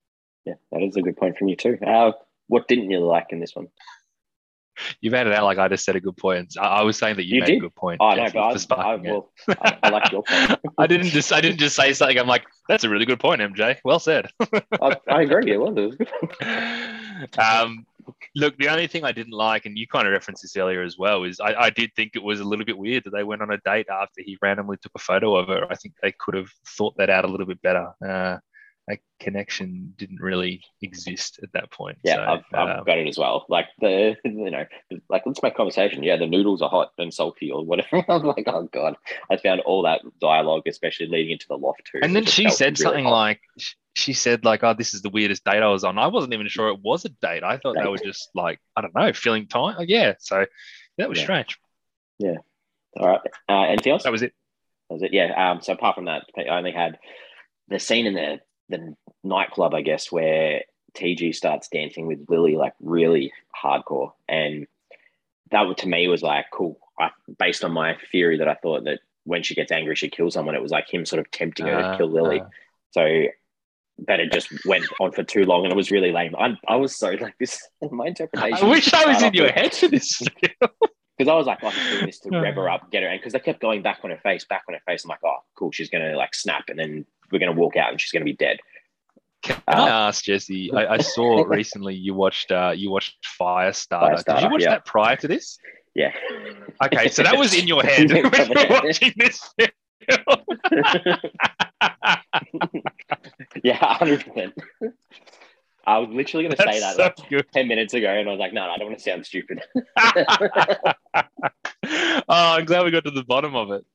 [0.46, 1.78] Yeah, that is a good point from you too.
[1.86, 2.14] Uh,
[2.48, 3.68] what didn't you like in this one?
[5.02, 6.56] You've had it out like I just said a good point.
[6.60, 7.58] I, I was saying that you, You made did?
[7.58, 7.98] a good point.
[8.02, 9.22] Oh no, Jeff, but for I, I,
[9.62, 10.60] I, I like your point.
[10.78, 12.18] I didn't just I didn't just say something.
[12.18, 13.78] I'm like, that's a really good point, MJ.
[13.84, 14.30] Well said.
[14.82, 15.52] I, I agree.
[15.52, 15.76] It was.
[15.78, 17.40] It was good.
[17.40, 17.86] um,
[18.36, 20.98] look, the only thing I didn't like, and you kind of referenced this earlier as
[20.98, 23.42] well, is I, I did think it was a little bit weird that they went
[23.42, 25.68] on a date after he randomly took a photo of her.
[25.70, 27.90] I think they could have thought that out a little bit better.
[28.06, 28.38] Uh,
[28.90, 31.98] a connection didn't really exist at that point.
[32.04, 33.46] Yeah, So, I've, I've um, got it as well.
[33.48, 34.66] Like the, you know,
[35.10, 36.04] like let's make conversation.
[36.04, 38.04] Yeah, the noodles are hot and salty or whatever.
[38.10, 38.96] I'm like, oh god,
[39.32, 42.00] I found all that dialogue, especially leading into the loft too.
[42.04, 43.12] and then she said really something hot.
[43.12, 43.42] like,
[43.96, 46.48] she said like, "Oh, this is the weirdest date I was on." I wasn't even
[46.50, 47.44] sure it was a date.
[47.44, 49.78] I thought they were just like, I don't know, filling time.
[49.78, 50.46] Like, yeah, so
[50.98, 51.24] that was Yeah.
[51.24, 51.58] strange.
[52.20, 52.36] Yeah.
[53.00, 54.34] "All right, uh, anything else?" That was it.
[54.90, 55.14] That was it.
[55.14, 55.52] Yeah.
[55.52, 55.62] Um.
[55.62, 56.98] So apart from that, I only had
[57.70, 60.62] the scene in the the nightclub, I guess, where
[60.96, 63.32] TG starts dancing with Lily, like really
[63.64, 64.68] hardcore, and
[65.52, 66.80] that to me was like cool.
[67.00, 70.34] I, based on my theory that I thought that when she gets angry, she kills
[70.36, 70.56] someone.
[70.56, 72.42] It was like him sort of tempting her Uh, to kill Lily.
[72.42, 72.46] uh,
[72.92, 73.26] So
[74.00, 76.36] but it just went on for too long and it was really lame.
[76.38, 77.62] I, I was so like this.
[77.92, 78.66] My interpretation.
[78.66, 80.20] I wish I was in your head for this.
[81.18, 83.20] because I was like, oh, he's doing this to rev her up, get her, and
[83.20, 85.04] because they kept going back on her face, back on her face.
[85.06, 88.00] I'm like, oh, cool, she's gonna like snap, and then we're gonna walk out, and
[88.00, 88.60] she's gonna be dead.
[89.42, 90.72] Can Uh, I ask Jesse?
[90.74, 94.24] I, I saw recently you watched uh, you watched Firestarter.
[94.24, 94.70] Did you watch yeah.
[94.70, 95.58] that prior to this?
[95.96, 96.12] Yeah.
[96.84, 99.54] Okay, so that was in your head when you were watching this
[103.64, 104.54] yeah, hundred percent.
[105.86, 107.46] I was literally gonna say that That's like, good.
[107.54, 109.62] ten minutes ago, and I was like, no, no I don't want to sound stupid.
[111.16, 113.86] oh, I'm glad we got to the bottom of it.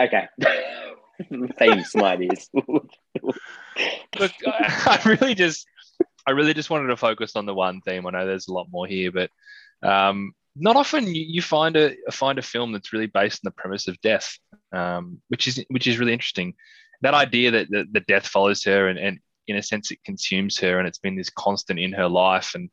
[0.00, 0.28] okay.
[1.58, 2.48] Theme smarties.
[2.54, 5.66] Look, I, I really just,
[6.26, 8.06] I really just wanted to focus on the one theme.
[8.06, 9.30] I know there's a lot more here, but
[9.82, 13.60] um, not often you, you find a find a film that's really based on the
[13.62, 14.38] premise of death,
[14.72, 16.54] um, which is which is really interesting.
[17.02, 20.58] That idea that the, the death follows her and, and in a sense it consumes
[20.58, 22.70] her, and it's been this constant in her life, and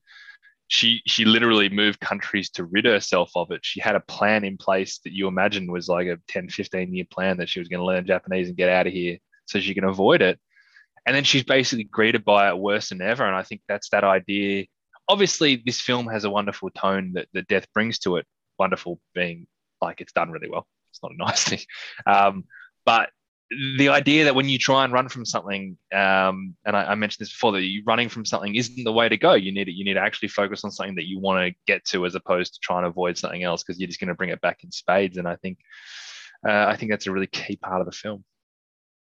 [0.68, 3.62] she she literally moved countries to rid herself of it.
[3.64, 7.06] She had a plan in place that you imagine was like a 10, 15 year
[7.10, 9.74] plan that she was going to learn Japanese and get out of here so she
[9.74, 10.40] can avoid it.
[11.06, 13.26] And then she's basically greeted by it worse than ever.
[13.26, 14.66] And I think that's that idea.
[15.08, 18.26] Obviously, this film has a wonderful tone that, that death brings to it.
[18.58, 19.46] Wonderful being
[19.82, 20.66] like it's done really well.
[20.90, 21.60] It's not a nice thing.
[22.08, 22.46] Um,
[22.86, 23.10] but
[23.78, 27.24] the idea that when you try and run from something, um, and I, I mentioned
[27.24, 29.34] this before, that you running from something isn't the way to go.
[29.34, 31.86] You need to, you need to actually focus on something that you want to get
[31.86, 34.32] to, as opposed to trying to avoid something else, because you're just going to bring
[34.32, 35.18] it back in spades.
[35.18, 35.60] And I think,
[36.48, 38.24] uh, I think that's a really key part of the film.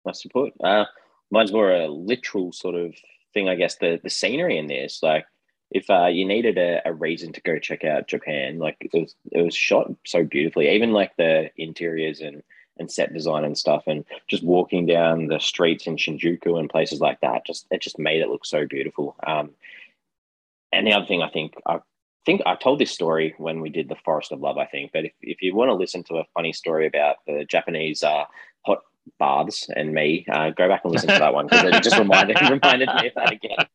[0.06, 0.54] Nice put.
[0.64, 0.86] Uh,
[1.30, 2.96] mine's more a literal sort of
[3.34, 3.76] thing, I guess.
[3.76, 5.26] The the scenery in this, like,
[5.70, 9.16] if uh, you needed a, a reason to go check out Japan, like it was
[9.32, 10.70] it was shot so beautifully.
[10.70, 12.44] Even like the interiors and
[12.78, 17.00] and set design and stuff, and just walking down the streets in Shinjuku and places
[17.00, 19.16] like that, just it just made it look so beautiful.
[19.26, 19.52] Um,
[20.72, 21.80] and the other thing I think I
[22.26, 24.92] think I told this story when we did the Forest of Love, I think.
[24.94, 28.26] But if, if you want to listen to a funny story about the Japanese uh,
[28.66, 28.80] hot
[29.20, 32.40] baths and me, uh, go back and listen to that one because it just reminded
[32.50, 33.66] reminded me of that again.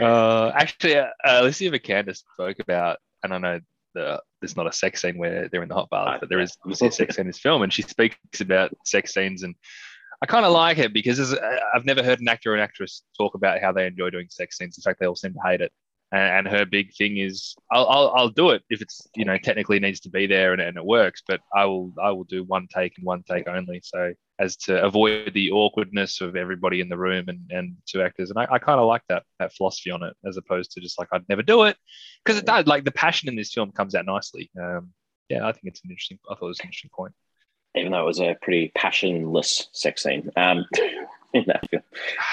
[0.02, 3.60] uh, actually, uh, Alicia Vikander spoke about, and I know
[3.94, 6.56] the, there's not a sex scene where they're in the hot bath, but there is
[6.64, 9.54] obviously a sex scene in this film, and she speaks about sex scenes, and
[10.22, 13.02] I kind of like it because uh, I've never heard an actor or an actress
[13.16, 14.78] talk about how they enjoy doing sex scenes.
[14.78, 15.72] In fact, they all seem to hate it.
[16.16, 19.80] And, her big thing is I'll, I'll, I'll do it if it's you know technically
[19.80, 22.68] needs to be there and, and it works, but I will I will do one
[22.74, 23.80] take and one take only.
[23.82, 28.30] So as to avoid the awkwardness of everybody in the room and, and two actors.
[28.30, 30.98] And I, I kind of like that that philosophy on it as opposed to just
[30.98, 31.76] like I'd never do it
[32.24, 34.50] because it does like the passion in this film comes out nicely.
[34.60, 34.92] Um,
[35.28, 36.18] yeah, I think it's an interesting.
[36.30, 37.14] I thought it was an interesting point.
[37.76, 40.30] Even though it was a pretty passionless sex scene.
[40.36, 40.64] Um,
[41.34, 41.82] in that film.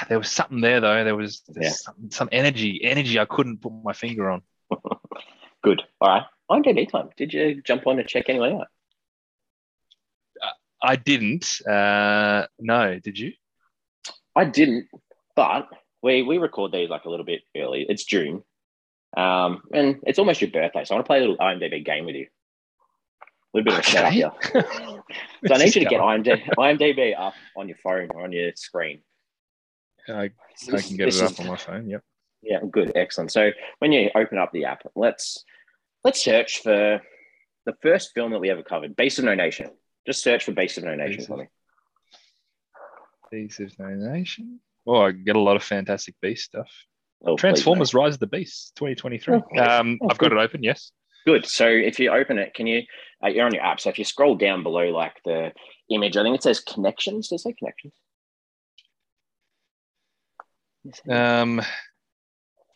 [0.07, 1.03] There was something there though.
[1.03, 1.69] There was yeah.
[1.69, 4.43] some, some energy, energy I couldn't put my finger on.
[5.63, 5.81] Good.
[5.99, 6.23] All right.
[6.49, 7.09] IMDb time.
[7.17, 8.67] Did you jump on to check anyone out?
[10.41, 10.51] Uh,
[10.83, 11.65] I didn't.
[11.67, 13.33] Uh, no, did you?
[14.35, 14.87] I didn't,
[15.35, 15.67] but
[16.01, 17.85] we we record these like a little bit early.
[17.87, 18.43] It's June,
[19.15, 22.05] um, and it's almost your birthday, so I want to play a little IMDb game
[22.05, 22.27] with you.
[23.53, 24.31] A little bit of a setup here.
[24.53, 28.51] so I need you to get IMDb, IMDb up on your phone or on your
[28.55, 29.01] screen.
[30.07, 30.31] I,
[30.73, 31.89] I can get it up is, on my phone.
[31.89, 32.03] Yep.
[32.41, 33.31] Yeah, good, excellent.
[33.31, 35.43] So when you open up the app, let's
[36.03, 37.01] let's search for
[37.65, 39.69] the first film that we ever covered, Beast of No Nation.
[40.05, 41.47] Just search for Beast of No Nation for me.
[43.29, 44.59] Beast of No Nation.
[44.87, 46.69] Oh, I get a lot of Fantastic Beast stuff.
[47.23, 49.35] Oh, Transformers Rise of the Beast 2023.
[49.35, 50.91] Oh, um, oh, I've got it open, yes.
[51.25, 51.45] Good.
[51.45, 52.84] So if you open it, can you,
[53.23, 53.79] uh, you're on your app.
[53.79, 55.51] So if you scroll down below, like the
[55.89, 57.29] image, I think it says connections.
[57.29, 57.93] Does it say connections?
[61.10, 61.62] Um,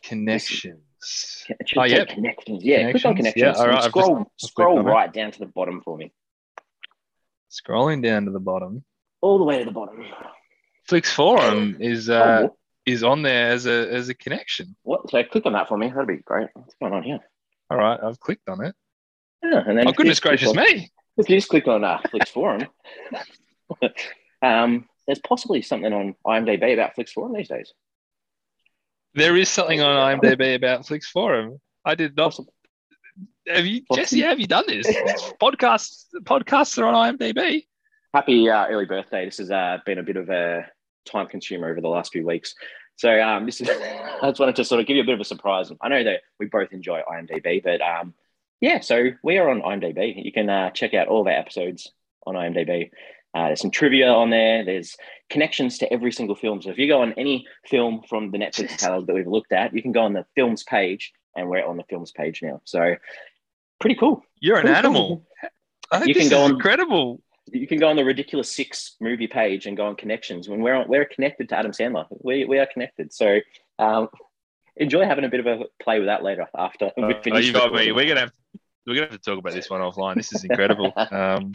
[0.04, 0.82] connections.
[1.76, 2.04] Oh, yeah.
[2.04, 2.64] Connections.
[2.64, 2.78] Yeah.
[2.78, 3.02] Connections?
[3.02, 3.42] Click on connections.
[3.42, 3.82] Yeah, all right.
[3.82, 6.12] Scroll, just, scroll right down to the bottom for me.
[7.50, 8.84] Scrolling down to the bottom.
[9.22, 10.04] All the way to the bottom.
[10.86, 14.76] Flix Forum is uh, oh, is on there as a as a connection.
[14.82, 15.10] What?
[15.10, 15.88] So click on that for me.
[15.88, 16.48] That'd be great.
[16.54, 17.18] What's going on here?
[17.70, 18.74] All right, I've clicked on it.
[19.42, 20.90] Yeah, and then oh goodness gracious on, me!
[21.16, 22.66] If you just click on uh, Flix Forum,
[24.42, 27.72] um, there's possibly something on IMDb about Flix Forum these days.
[29.14, 31.58] There is something on IMDb about Flix Forum.
[31.84, 32.38] I did not.
[33.48, 34.20] Have you, Jesse?
[34.20, 34.86] Have you done this?
[35.42, 37.64] podcasts, podcasts are on IMDb.
[38.14, 39.24] Happy uh, early birthday!
[39.24, 40.66] This has uh, been a bit of a
[41.06, 42.54] time consumer over the last few weeks.
[42.96, 43.68] So um, this is,
[44.22, 45.70] I just wanted to sort of give you a bit of a surprise.
[45.80, 48.14] I know that we both enjoy IMDb, but um,
[48.60, 50.24] yeah, so we are on IMDb.
[50.24, 51.92] You can uh, check out all of our episodes
[52.26, 52.90] on IMDb.
[53.34, 54.64] Uh, there's some trivia on there.
[54.64, 54.96] There's
[55.28, 56.62] connections to every single film.
[56.62, 59.74] So if you go on any film from the Netflix catalog that we've looked at,
[59.74, 62.62] you can go on the films page, and we're on the films page now.
[62.64, 62.96] So
[63.78, 64.22] pretty cool.
[64.40, 65.26] You're pretty an animal.
[65.92, 66.06] Cool.
[66.06, 67.20] you can go on incredible
[67.52, 70.74] you can go on the ridiculous six movie page and go on connections when we're
[70.74, 72.06] on, we're connected to Adam Sandler.
[72.10, 73.12] We, we are connected.
[73.12, 73.40] So
[73.78, 74.08] um,
[74.76, 77.44] enjoy having a bit of a play with that later after uh, we finish.
[77.44, 77.92] Oh, you got me.
[77.92, 78.32] We're gonna have
[78.86, 80.16] we're gonna have to talk about this one offline.
[80.16, 80.92] This is incredible.
[81.10, 81.52] um,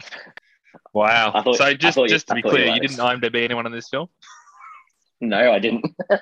[0.92, 1.42] wow.
[1.42, 3.88] Thought, so just just you, to be clear, you, you didn't IMDb anyone in this
[3.88, 4.08] film?
[5.20, 5.84] No, I didn't.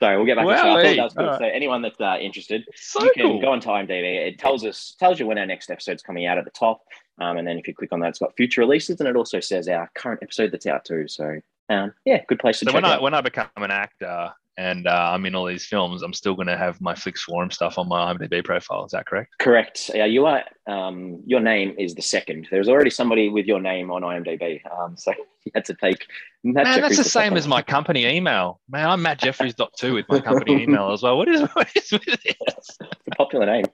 [0.00, 0.46] Sorry, we'll get back.
[0.46, 1.26] Wow, to that was good.
[1.26, 1.38] Right.
[1.38, 3.40] So anyone that's uh, interested, so you can cool.
[3.40, 4.26] go on to IMDb.
[4.26, 6.82] It tells us tells you when our next episode's coming out at the top,
[7.20, 9.40] um, and then if you click on that, it's got future releases, and it also
[9.40, 11.06] says our current episode that's out too.
[11.08, 12.66] So um, yeah, good place to.
[12.66, 16.02] So when I when I become an actor and uh, I'm in all these films,
[16.02, 18.84] I'm still going to have my Flix Forum stuff on my IMDb profile.
[18.84, 19.34] Is that correct?
[19.38, 19.88] Correct.
[19.94, 20.42] Yeah, you are.
[20.66, 22.48] Um, your name is the second.
[22.50, 25.12] There's already somebody with your name on IMDb, um, so
[25.44, 26.06] you had to take.
[26.42, 28.60] Matt Man, Jeffries that's the same as my company email.
[28.68, 31.16] Man, I'm Matt Jeffries dot two with my company email as well.
[31.16, 32.18] What is what is with this?
[32.24, 33.64] It's a popular name.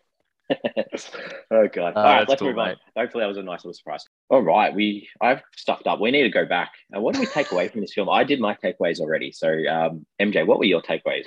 [1.50, 1.94] oh god!
[1.96, 2.68] Uh, All right, let's cool, move on.
[2.68, 2.78] Mate.
[2.96, 4.04] Hopefully, that was a nice little surprise.
[4.28, 6.00] All right, we I've stuffed up.
[6.00, 6.72] We need to go back.
[6.92, 8.10] And what do we take away from this film?
[8.10, 9.32] I did my takeaways already.
[9.32, 11.24] So, um, MJ, what were your takeaways?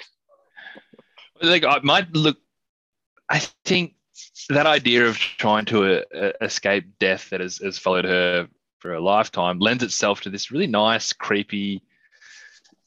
[1.41, 2.37] Like, I might look.
[3.29, 3.95] I think
[4.49, 8.47] that idea of trying to uh, escape death that has, has followed her
[8.79, 11.81] for a lifetime lends itself to this really nice, creepy,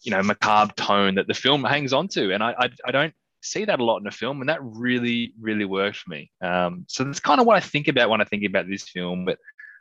[0.03, 2.33] you know, macabre tone that the film hangs on to.
[2.33, 5.33] And I, I, I don't see that a lot in a film, and that really,
[5.41, 6.31] really worked for me.
[6.43, 9.25] Um, so that's kind of what I think about when I think about this film.
[9.25, 9.39] But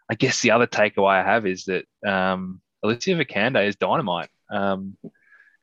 [0.09, 4.29] I guess the other takeaway I have is that um, Alicia Vikander is dynamite.
[4.51, 4.97] Um,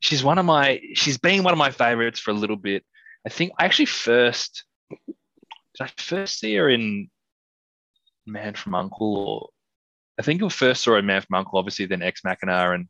[0.01, 2.85] she's one of my, she's been one of my favorites for a little bit.
[3.27, 5.17] I think I actually first, did
[5.81, 7.11] I first see her in
[8.27, 9.49] Man from Uncle, or
[10.19, 12.89] I think I first saw her in Man from Uncle, obviously, then Ex Machina, and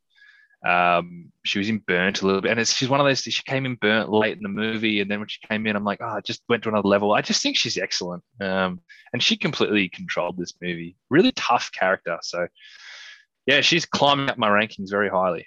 [0.65, 3.21] um, she was in Burnt a little bit, and she's one of those.
[3.21, 5.85] She came in Burnt late in the movie, and then when she came in, I'm
[5.85, 7.13] like, oh, I just went to another level.
[7.13, 8.81] I just think she's excellent, um,
[9.13, 10.97] and she completely controlled this movie.
[11.11, 12.19] Really tough character.
[12.23, 12.49] So,
[13.47, 15.47] yeah, she's climbing up my rankings very highly.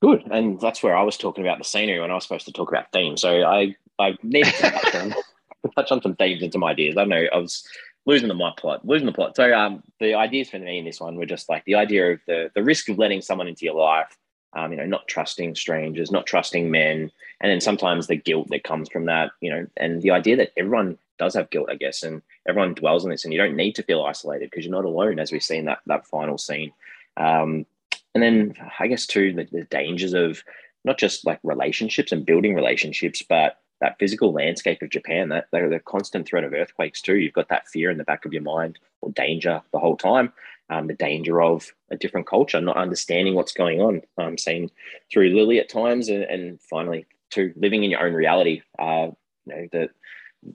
[0.00, 2.52] Good, and that's where I was talking about the scenery when I was supposed to
[2.52, 3.20] talk about themes.
[3.20, 5.14] So I I needed to touch on,
[5.74, 6.96] touch on some themes and some ideas.
[6.96, 7.66] I don't know I was
[8.06, 9.36] losing the plot, losing the plot.
[9.36, 12.20] So um, the ideas for me in this one were just like the idea of
[12.26, 14.16] the the risk of letting someone into your life
[14.54, 18.64] um, you know, not trusting strangers, not trusting men, and then sometimes the guilt that
[18.64, 22.02] comes from that, you know, and the idea that everyone does have guilt, I guess,
[22.02, 24.84] and everyone dwells on this, and you don't need to feel isolated because you're not
[24.84, 26.72] alone, as we see in that that final scene.
[27.16, 27.66] Um,
[28.14, 30.42] and then I guess too the, the dangers of
[30.84, 35.68] not just like relationships and building relationships, but that physical landscape of Japan, that the,
[35.68, 37.16] the constant threat of earthquakes too.
[37.16, 40.32] You've got that fear in the back of your mind or danger the whole time.
[40.70, 44.00] Um, the danger of a different culture, not understanding what's going on.
[44.16, 44.70] Um, seeing
[45.12, 48.62] through Lily at times, and, and finally to living in your own reality.
[48.78, 49.08] Uh,
[49.46, 49.88] you know the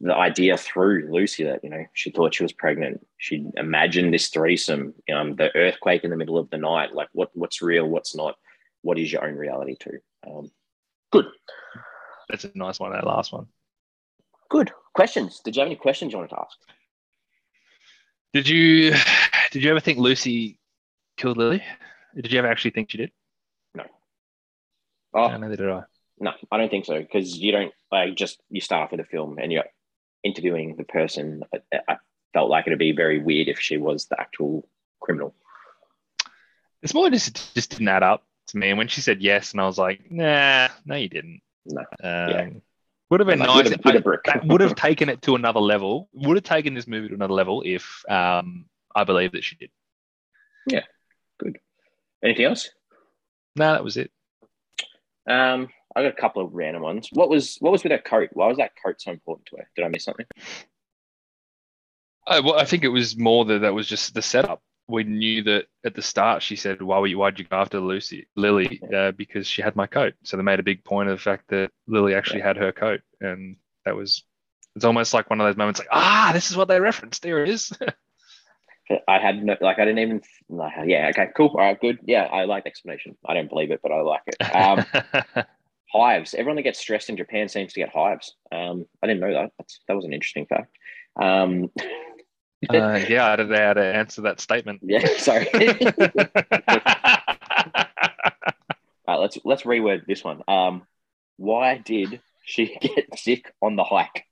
[0.01, 3.05] the idea through Lucy that you know she thought she was pregnant.
[3.17, 4.93] She imagined this threesome.
[5.13, 6.93] Um, the earthquake in the middle of the night.
[6.93, 8.37] Like what what's real, what's not.
[8.81, 9.99] What is your own reality too?
[10.25, 10.51] Um,
[11.11, 11.25] good.
[12.29, 12.91] That's a nice one.
[12.91, 13.47] That last one.
[14.49, 15.41] Good questions.
[15.43, 16.57] Did you have any questions you wanted to ask?
[18.33, 18.93] Did you
[19.51, 20.59] did you ever think Lucy
[21.17, 21.63] killed Lily?
[22.15, 23.11] Did you ever actually think she did?
[23.75, 23.83] No.
[25.13, 25.83] Oh, no, neither did I.
[26.19, 29.05] No, I don't think so because you don't like just you start off with a
[29.05, 29.65] film and you're
[30.23, 31.43] interviewing the person.
[31.53, 31.97] I, I
[32.33, 34.67] felt like it'd be very weird if she was the actual
[34.99, 35.33] criminal.
[36.81, 38.69] It's more just just didn't add up to me.
[38.69, 41.41] And when she said yes, and I was like, nah, no, you didn't.
[41.65, 41.81] No.
[41.81, 42.49] Um, Yeah.
[43.09, 43.63] Would have been nice.
[43.69, 44.23] with a- with a brick.
[44.25, 46.09] that would have taken it to another level.
[46.13, 49.71] Would have taken this movie to another level if um, I believe that she did.
[50.67, 50.83] Yeah,
[51.39, 51.57] good.
[52.23, 52.69] Anything else?
[53.55, 54.11] No, that was it.
[55.27, 57.09] Um, I got a couple of random ones.
[57.11, 58.29] What was what was with that coat?
[58.33, 59.69] Why was that coat so important to her?
[59.75, 60.27] Did I miss something?
[62.27, 64.61] I, well, I think it was more that that was just the setup.
[64.89, 66.41] We knew that at the start.
[66.41, 67.19] She said, "Why were you?
[67.19, 68.81] Why'd you go after Lucy, Lily?
[68.93, 71.49] Uh, because she had my coat." So they made a big point of the fact
[71.49, 74.23] that Lily actually had her coat, and that was.
[74.75, 77.21] It's almost like one of those moments, like, ah, this is what they referenced.
[77.21, 77.71] There it is.
[79.07, 82.23] I had no, like I didn't even like, yeah okay cool all right good yeah
[82.23, 84.85] I like the explanation I don't believe it but I like it um,
[85.93, 89.33] hives everyone that gets stressed in Japan seems to get hives um, I didn't know
[89.33, 90.75] that That's, that was an interesting fact
[91.21, 91.69] um,
[92.67, 94.81] uh, yeah, I don't know how to answer that statement.
[94.83, 95.47] yeah sorry.
[99.07, 100.43] All right, let's let's reword this one.
[100.47, 100.83] Um,
[101.37, 104.25] why did she get sick on the hike?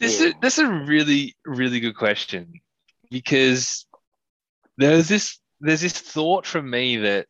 [0.00, 2.60] This is this is a really really good question
[3.10, 3.86] because
[4.76, 7.26] there's this there's this thought from me that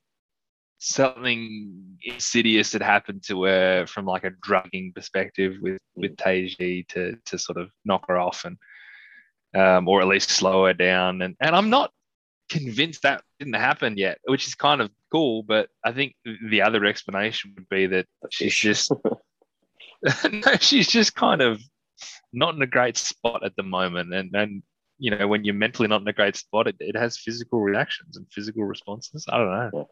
[0.85, 7.17] something insidious had happened to her from like a drugging perspective with with Taiji to
[7.27, 8.59] to sort of knock her off and
[9.57, 11.23] um, or at least slow her down.
[11.23, 11.91] And and I'm not
[12.51, 16.15] convinced that didn't happen yet which is kind of cool but I think
[16.51, 18.93] the other explanation would be that she's just
[20.31, 21.63] no she's just kind of
[22.35, 24.13] not in a great spot at the moment.
[24.13, 24.63] And and
[24.99, 28.19] you know when you're mentally not in a great spot it, it has physical reactions
[28.19, 29.25] and physical responses.
[29.29, 29.89] I don't know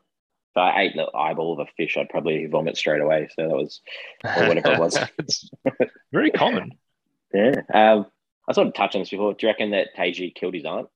[0.55, 3.57] if I ate the eyeball of a fish I'd probably vomit straight away so that
[3.57, 3.81] was
[4.25, 4.99] or whatever it was.
[5.19, 5.51] it's
[6.13, 6.73] very common
[7.35, 7.55] Yeah.
[7.73, 8.07] Um,
[8.47, 9.33] I sort of touched on this before.
[9.33, 10.89] Do you reckon that Taiji killed his aunt?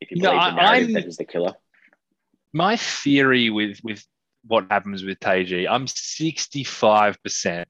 [0.00, 1.54] If you No, believe the narrative I'm- that he's the killer.
[2.52, 4.04] my theory with with
[4.46, 7.64] what happens with Taiji, I'm 65%,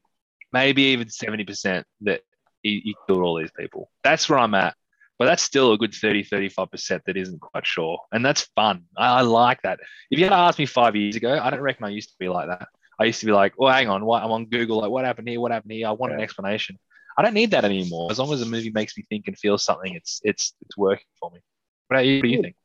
[0.53, 2.21] maybe even 70% that
[2.63, 3.91] he, he killed all these people.
[4.05, 4.75] That's where I'm at.
[5.21, 8.01] But that's still a good 30, 35% that isn't quite sure.
[8.11, 8.85] And that's fun.
[8.97, 9.79] I, I like that.
[10.11, 12.31] If you had asked me five years ago, I don't reckon I used to be
[12.31, 12.69] like that.
[12.99, 15.29] I used to be like, well, hang on, what, I'm on Google, like, what happened
[15.29, 15.39] here?
[15.39, 15.89] What happened here?
[15.89, 16.79] I want an explanation.
[17.19, 18.11] I don't need that anymore.
[18.11, 21.05] As long as the movie makes me think and feel something, it's it's it's working
[21.21, 21.41] for me.
[21.89, 22.17] What, about you?
[22.17, 22.43] what do you hmm.
[22.43, 22.57] think?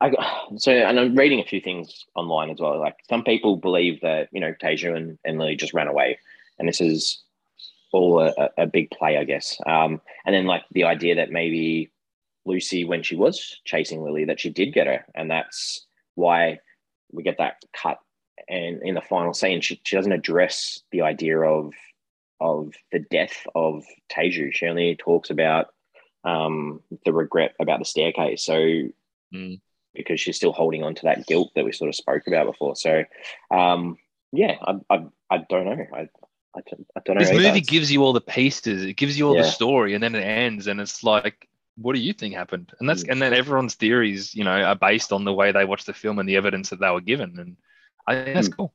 [0.00, 2.80] I got, so, and I'm reading a few things online as well.
[2.80, 6.18] Like some people believe that you know Taiju and, and Lily just ran away,
[6.58, 7.22] and this is
[7.92, 9.58] all a, a- big play, I guess.
[9.66, 11.90] Um, and then like the idea that maybe
[12.44, 16.58] Lucy, when she was chasing Lily, that she did get her, and that's why
[17.12, 17.98] we get that cut.
[18.48, 21.72] And in the final scene, she, she doesn't address the idea of
[22.40, 24.52] of the death of Taiju.
[24.52, 25.68] She only talks about
[26.24, 28.44] um, the regret about the staircase.
[28.44, 28.88] So
[29.34, 29.60] Mm.
[29.92, 32.74] because she's still holding on to that guilt that we sort of spoke about before.
[32.76, 33.04] So
[33.50, 33.98] um,
[34.32, 35.84] yeah, I, I, I don't know.
[35.92, 36.08] I,
[36.58, 37.24] I, don't- I don't know.
[37.24, 38.84] This movie gives you all the pieces.
[38.84, 39.42] It gives you all Yeah.
[39.42, 42.72] the story, and then it ends, and it's like, what do you think happened?
[42.80, 43.12] And that's Mm.
[43.12, 46.18] and then everyone's theories, you know, are based on the way they watched the film
[46.18, 47.38] and the evidence that they were given.
[47.38, 47.56] And
[48.06, 48.56] I think that's Mm.
[48.56, 48.74] cool.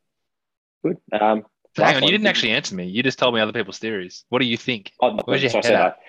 [0.83, 0.97] good.
[1.11, 2.85] Um, So hang on, you didn't actually answer me.
[2.87, 4.25] You just told me other people's theories.
[4.29, 4.91] What do you think?
[5.01, 5.99] oh, Where's your head at?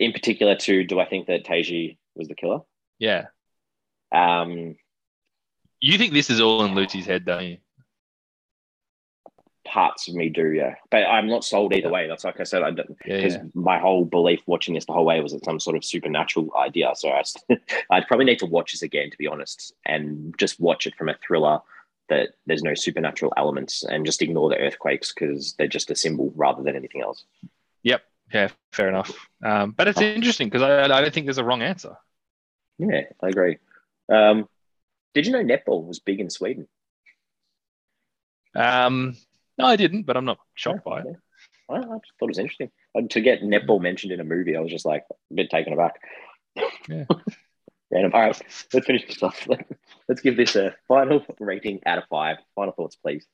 [0.00, 2.60] in particular, to do I think that Taiji was the killer?
[2.98, 3.26] Yeah,
[4.12, 4.76] Um,
[5.80, 7.58] you think this is all in Lucy's head, don't you?
[9.70, 10.74] Parts of me do, yeah.
[10.90, 12.08] But I'm not sold either way.
[12.08, 13.42] That's like I said, I don't Yeah, because yeah.
[13.54, 16.90] my whole belief watching this the whole way was it's some sort of supernatural idea.
[16.94, 17.22] So I,
[17.90, 21.08] I'd probably need to watch this again to be honest, and just watch it from
[21.08, 21.60] a thriller
[22.08, 26.32] that there's no supernatural elements, and just ignore the earthquakes because they're just a symbol
[26.34, 27.24] rather than anything else.
[27.84, 28.02] Yep.
[28.34, 29.12] Yeah, fair enough.
[29.44, 31.96] Um, but it's interesting because I, I don't think there's a wrong answer.
[32.78, 33.58] Yeah, I agree.
[34.08, 34.48] Um,
[35.14, 36.68] did you know netball was big in Sweden?
[38.54, 39.16] Um,
[39.60, 41.16] no, I didn't, but I'm not shocked by it.
[41.68, 42.70] I just thought it was interesting.
[42.94, 45.72] And to get netball mentioned in a movie, I was just like a bit taken
[45.72, 46.00] aback.
[46.88, 47.04] Yeah.
[47.90, 48.12] Random.
[48.14, 48.42] All right,
[48.72, 49.48] let's finish this off.
[50.08, 52.36] Let's give this a final rating out of five.
[52.54, 53.26] Final thoughts, please.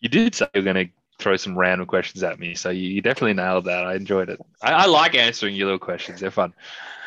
[0.00, 3.00] You did say you were going to throw some random questions at me, so you,
[3.00, 3.86] definitely nailed that.
[3.86, 4.38] I enjoyed it.
[4.62, 6.54] I, I like answering your little questions; they're fun.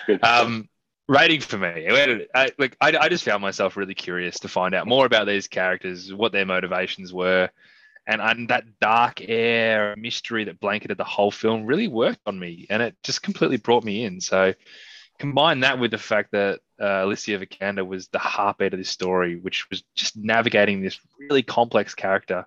[0.07, 0.23] Good.
[0.23, 0.67] Um,
[1.07, 4.39] rating for me, where did it- I, like I, I just found myself really curious
[4.39, 7.49] to find out more about these characters, what their motivations were,
[8.07, 12.67] and, and that dark air mystery that blanketed the whole film really worked on me,
[12.69, 14.21] and it just completely brought me in.
[14.21, 14.53] So
[15.19, 19.37] combine that with the fact that uh, Alicia Vikander was the heartbeat of this story,
[19.37, 22.45] which was just navigating this really complex character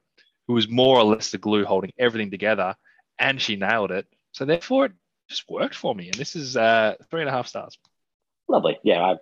[0.48, 2.74] who was more or less the glue holding everything together,
[3.18, 4.06] and she nailed it.
[4.32, 4.92] So therefore, it
[5.28, 7.78] just worked for me, and this is uh, three and a half stars.
[8.48, 8.78] Lovely.
[8.82, 9.14] Yeah, I,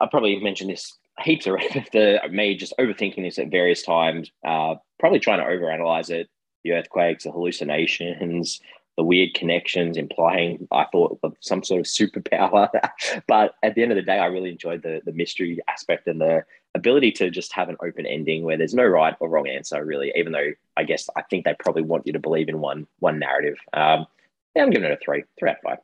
[0.00, 1.54] I probably mentioned this heaps of
[1.92, 4.30] the me just overthinking this at various times.
[4.44, 6.28] Uh, probably trying to overanalyze it.
[6.64, 8.60] The earthquakes, the hallucinations,
[8.96, 12.68] the weird connections, implying I thought of some sort of superpower.
[13.26, 16.20] but at the end of the day, I really enjoyed the the mystery aspect and
[16.20, 16.44] the
[16.74, 20.12] ability to just have an open ending where there's no right or wrong answer, really.
[20.16, 23.18] Even though I guess I think they probably want you to believe in one one
[23.18, 23.56] narrative.
[23.72, 24.06] Um,
[24.54, 25.78] yeah, I'm giving it a three, three out of five.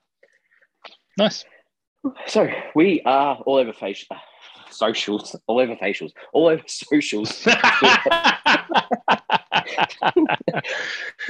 [1.19, 1.45] Nice.
[2.27, 4.17] So we are all over facial
[4.71, 7.43] socials, all over facials, all over socials.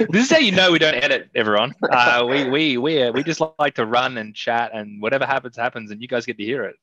[0.09, 1.73] this is how you know we don't edit, everyone.
[1.89, 5.55] Uh, we we we uh, we just like to run and chat, and whatever happens
[5.55, 6.75] happens, and you guys get to hear it.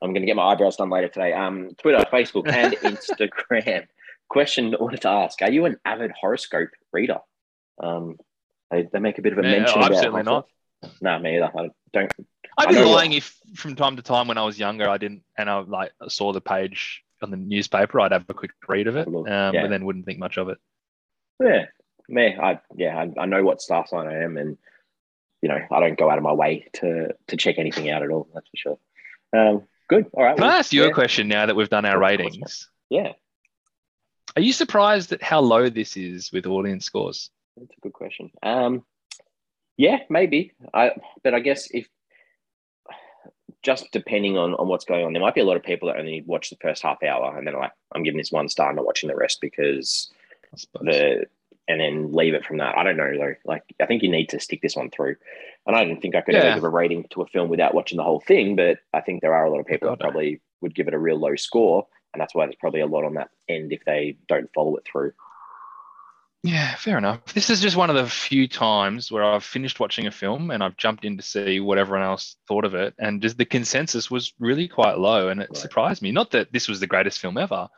[0.00, 1.32] I'm going to get my eyebrows done later today.
[1.32, 3.86] Um, Twitter, Facebook, and Instagram.
[4.28, 7.18] Question I wanted to ask: Are you an avid horoscope reader?
[7.82, 8.16] Um,
[8.70, 9.78] they, they make a bit of a Yeah, mention.
[9.78, 10.46] I'm about certainly not.
[11.00, 11.50] No, me either.
[11.56, 12.12] I don't.
[12.58, 14.98] I'd I be what- lying if from time to time when I was younger I
[14.98, 18.86] didn't and I like saw the page on the newspaper, I'd have a quick read
[18.86, 19.62] of it, um, Yeah.
[19.62, 20.58] but then wouldn't think much of it.
[21.42, 21.66] Yeah,
[22.08, 22.36] me.
[22.36, 22.96] I yeah.
[22.96, 24.58] I, I know what star sign I am, and
[25.42, 28.10] you know I don't go out of my way to to check anything out at
[28.10, 28.28] all.
[28.34, 28.78] That's for sure.
[29.32, 30.06] Um, good.
[30.12, 30.36] All right.
[30.36, 32.68] Can I well, ask you yeah, a question now that we've done our ratings?
[32.90, 33.12] Yeah,
[34.36, 37.30] Are you surprised at how low this is with audience scores?
[37.56, 38.30] That's a good question.
[38.42, 38.84] Um,
[39.76, 40.52] yeah, maybe.
[40.72, 40.92] I
[41.22, 41.88] but I guess if
[43.64, 45.98] just depending on, on what's going on, there might be a lot of people that
[45.98, 48.76] only watch the first half hour and then like, I'm giving this one star, and
[48.76, 50.12] not watching the rest because
[50.80, 51.26] the
[51.66, 52.76] and then leave it from that.
[52.76, 53.34] I don't know though.
[53.46, 55.16] Like I think you need to stick this one through.
[55.66, 56.42] And I don't think I could Yeah.
[56.42, 59.22] ever give a rating to a film without watching the whole thing, but I think
[59.22, 61.86] there are a lot of people that probably would give it a real low score.
[62.12, 64.84] And that's why there's probably a lot on that end if they don't follow it
[64.84, 65.12] through.
[66.46, 67.24] Yeah, fair enough.
[67.32, 70.62] This is just one of the few times where I've finished watching a film and
[70.62, 74.10] I've jumped in to see what everyone else thought of it, and just the consensus
[74.10, 75.56] was really quite low, and it Right.
[75.56, 76.12] surprised me.
[76.12, 77.68] Not that this was the greatest film ever,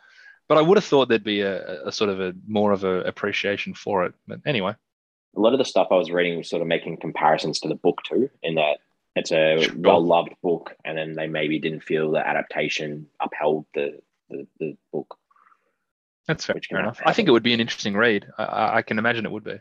[0.49, 3.03] but I would have thought there'd be a, a sort of a more of a
[3.03, 4.15] appreciation for it.
[4.27, 4.75] But anyway,
[5.37, 7.77] a lot of the stuff I was reading was sort of making comparisons to the
[7.77, 8.79] book too, in that
[9.15, 9.75] it's a Sure.
[9.79, 14.77] well loved book, and then they maybe didn't feel the adaptation upheld the the, the
[14.93, 15.17] book.
[16.27, 16.99] That's fair, fair enough.
[16.99, 17.11] happen.
[17.11, 18.27] I think it would be an interesting read.
[18.39, 19.59] I- I, can imagine it would be.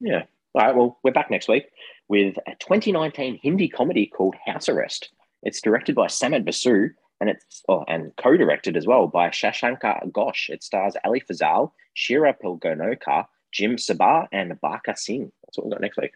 [0.00, 0.24] Yeah.
[0.54, 0.74] All right.
[0.74, 1.66] Well, we're back next week
[2.08, 5.10] with a 2019 Hindi comedy called House Arrest.
[5.42, 6.90] It's directed by Samit Basu
[7.20, 10.50] and it's oh, and co-directed as well by Shashanka Ghosh.
[10.50, 15.30] It stars Ali Fazal, Shriya Pilgaonkar, Jim Sarbh, and Barkha Singh.
[15.44, 16.12] That's what we've got next week.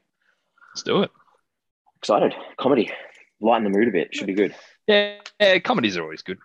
[0.75, 1.11] Let's do it.
[1.99, 2.35] Excited.
[2.59, 2.91] Comedy.
[3.41, 4.15] Lighten the mood a bit.
[4.15, 4.55] Should be good.
[4.87, 6.39] Yeah, yeah comedies are always good.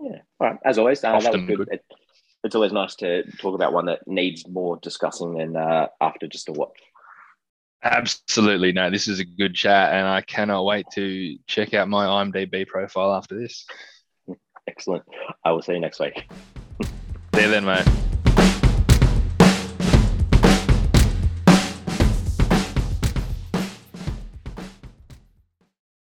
[0.00, 0.18] Yeah.
[0.40, 0.58] All right.
[0.64, 1.58] As always, uh, that was Often good.
[1.58, 1.68] good.
[1.72, 1.84] It,
[2.46, 6.48] it's always nice to talk about one that needs more discussing than uh, after just
[6.48, 6.78] a watch.
[7.82, 8.72] Absolutely.
[8.72, 12.66] No, this is a good chat, and I cannot wait to check out my IMDb
[12.66, 13.66] profile after this.
[14.68, 15.04] Excellent.
[15.44, 16.28] I will see you next week.
[17.34, 17.86] See you then, mate.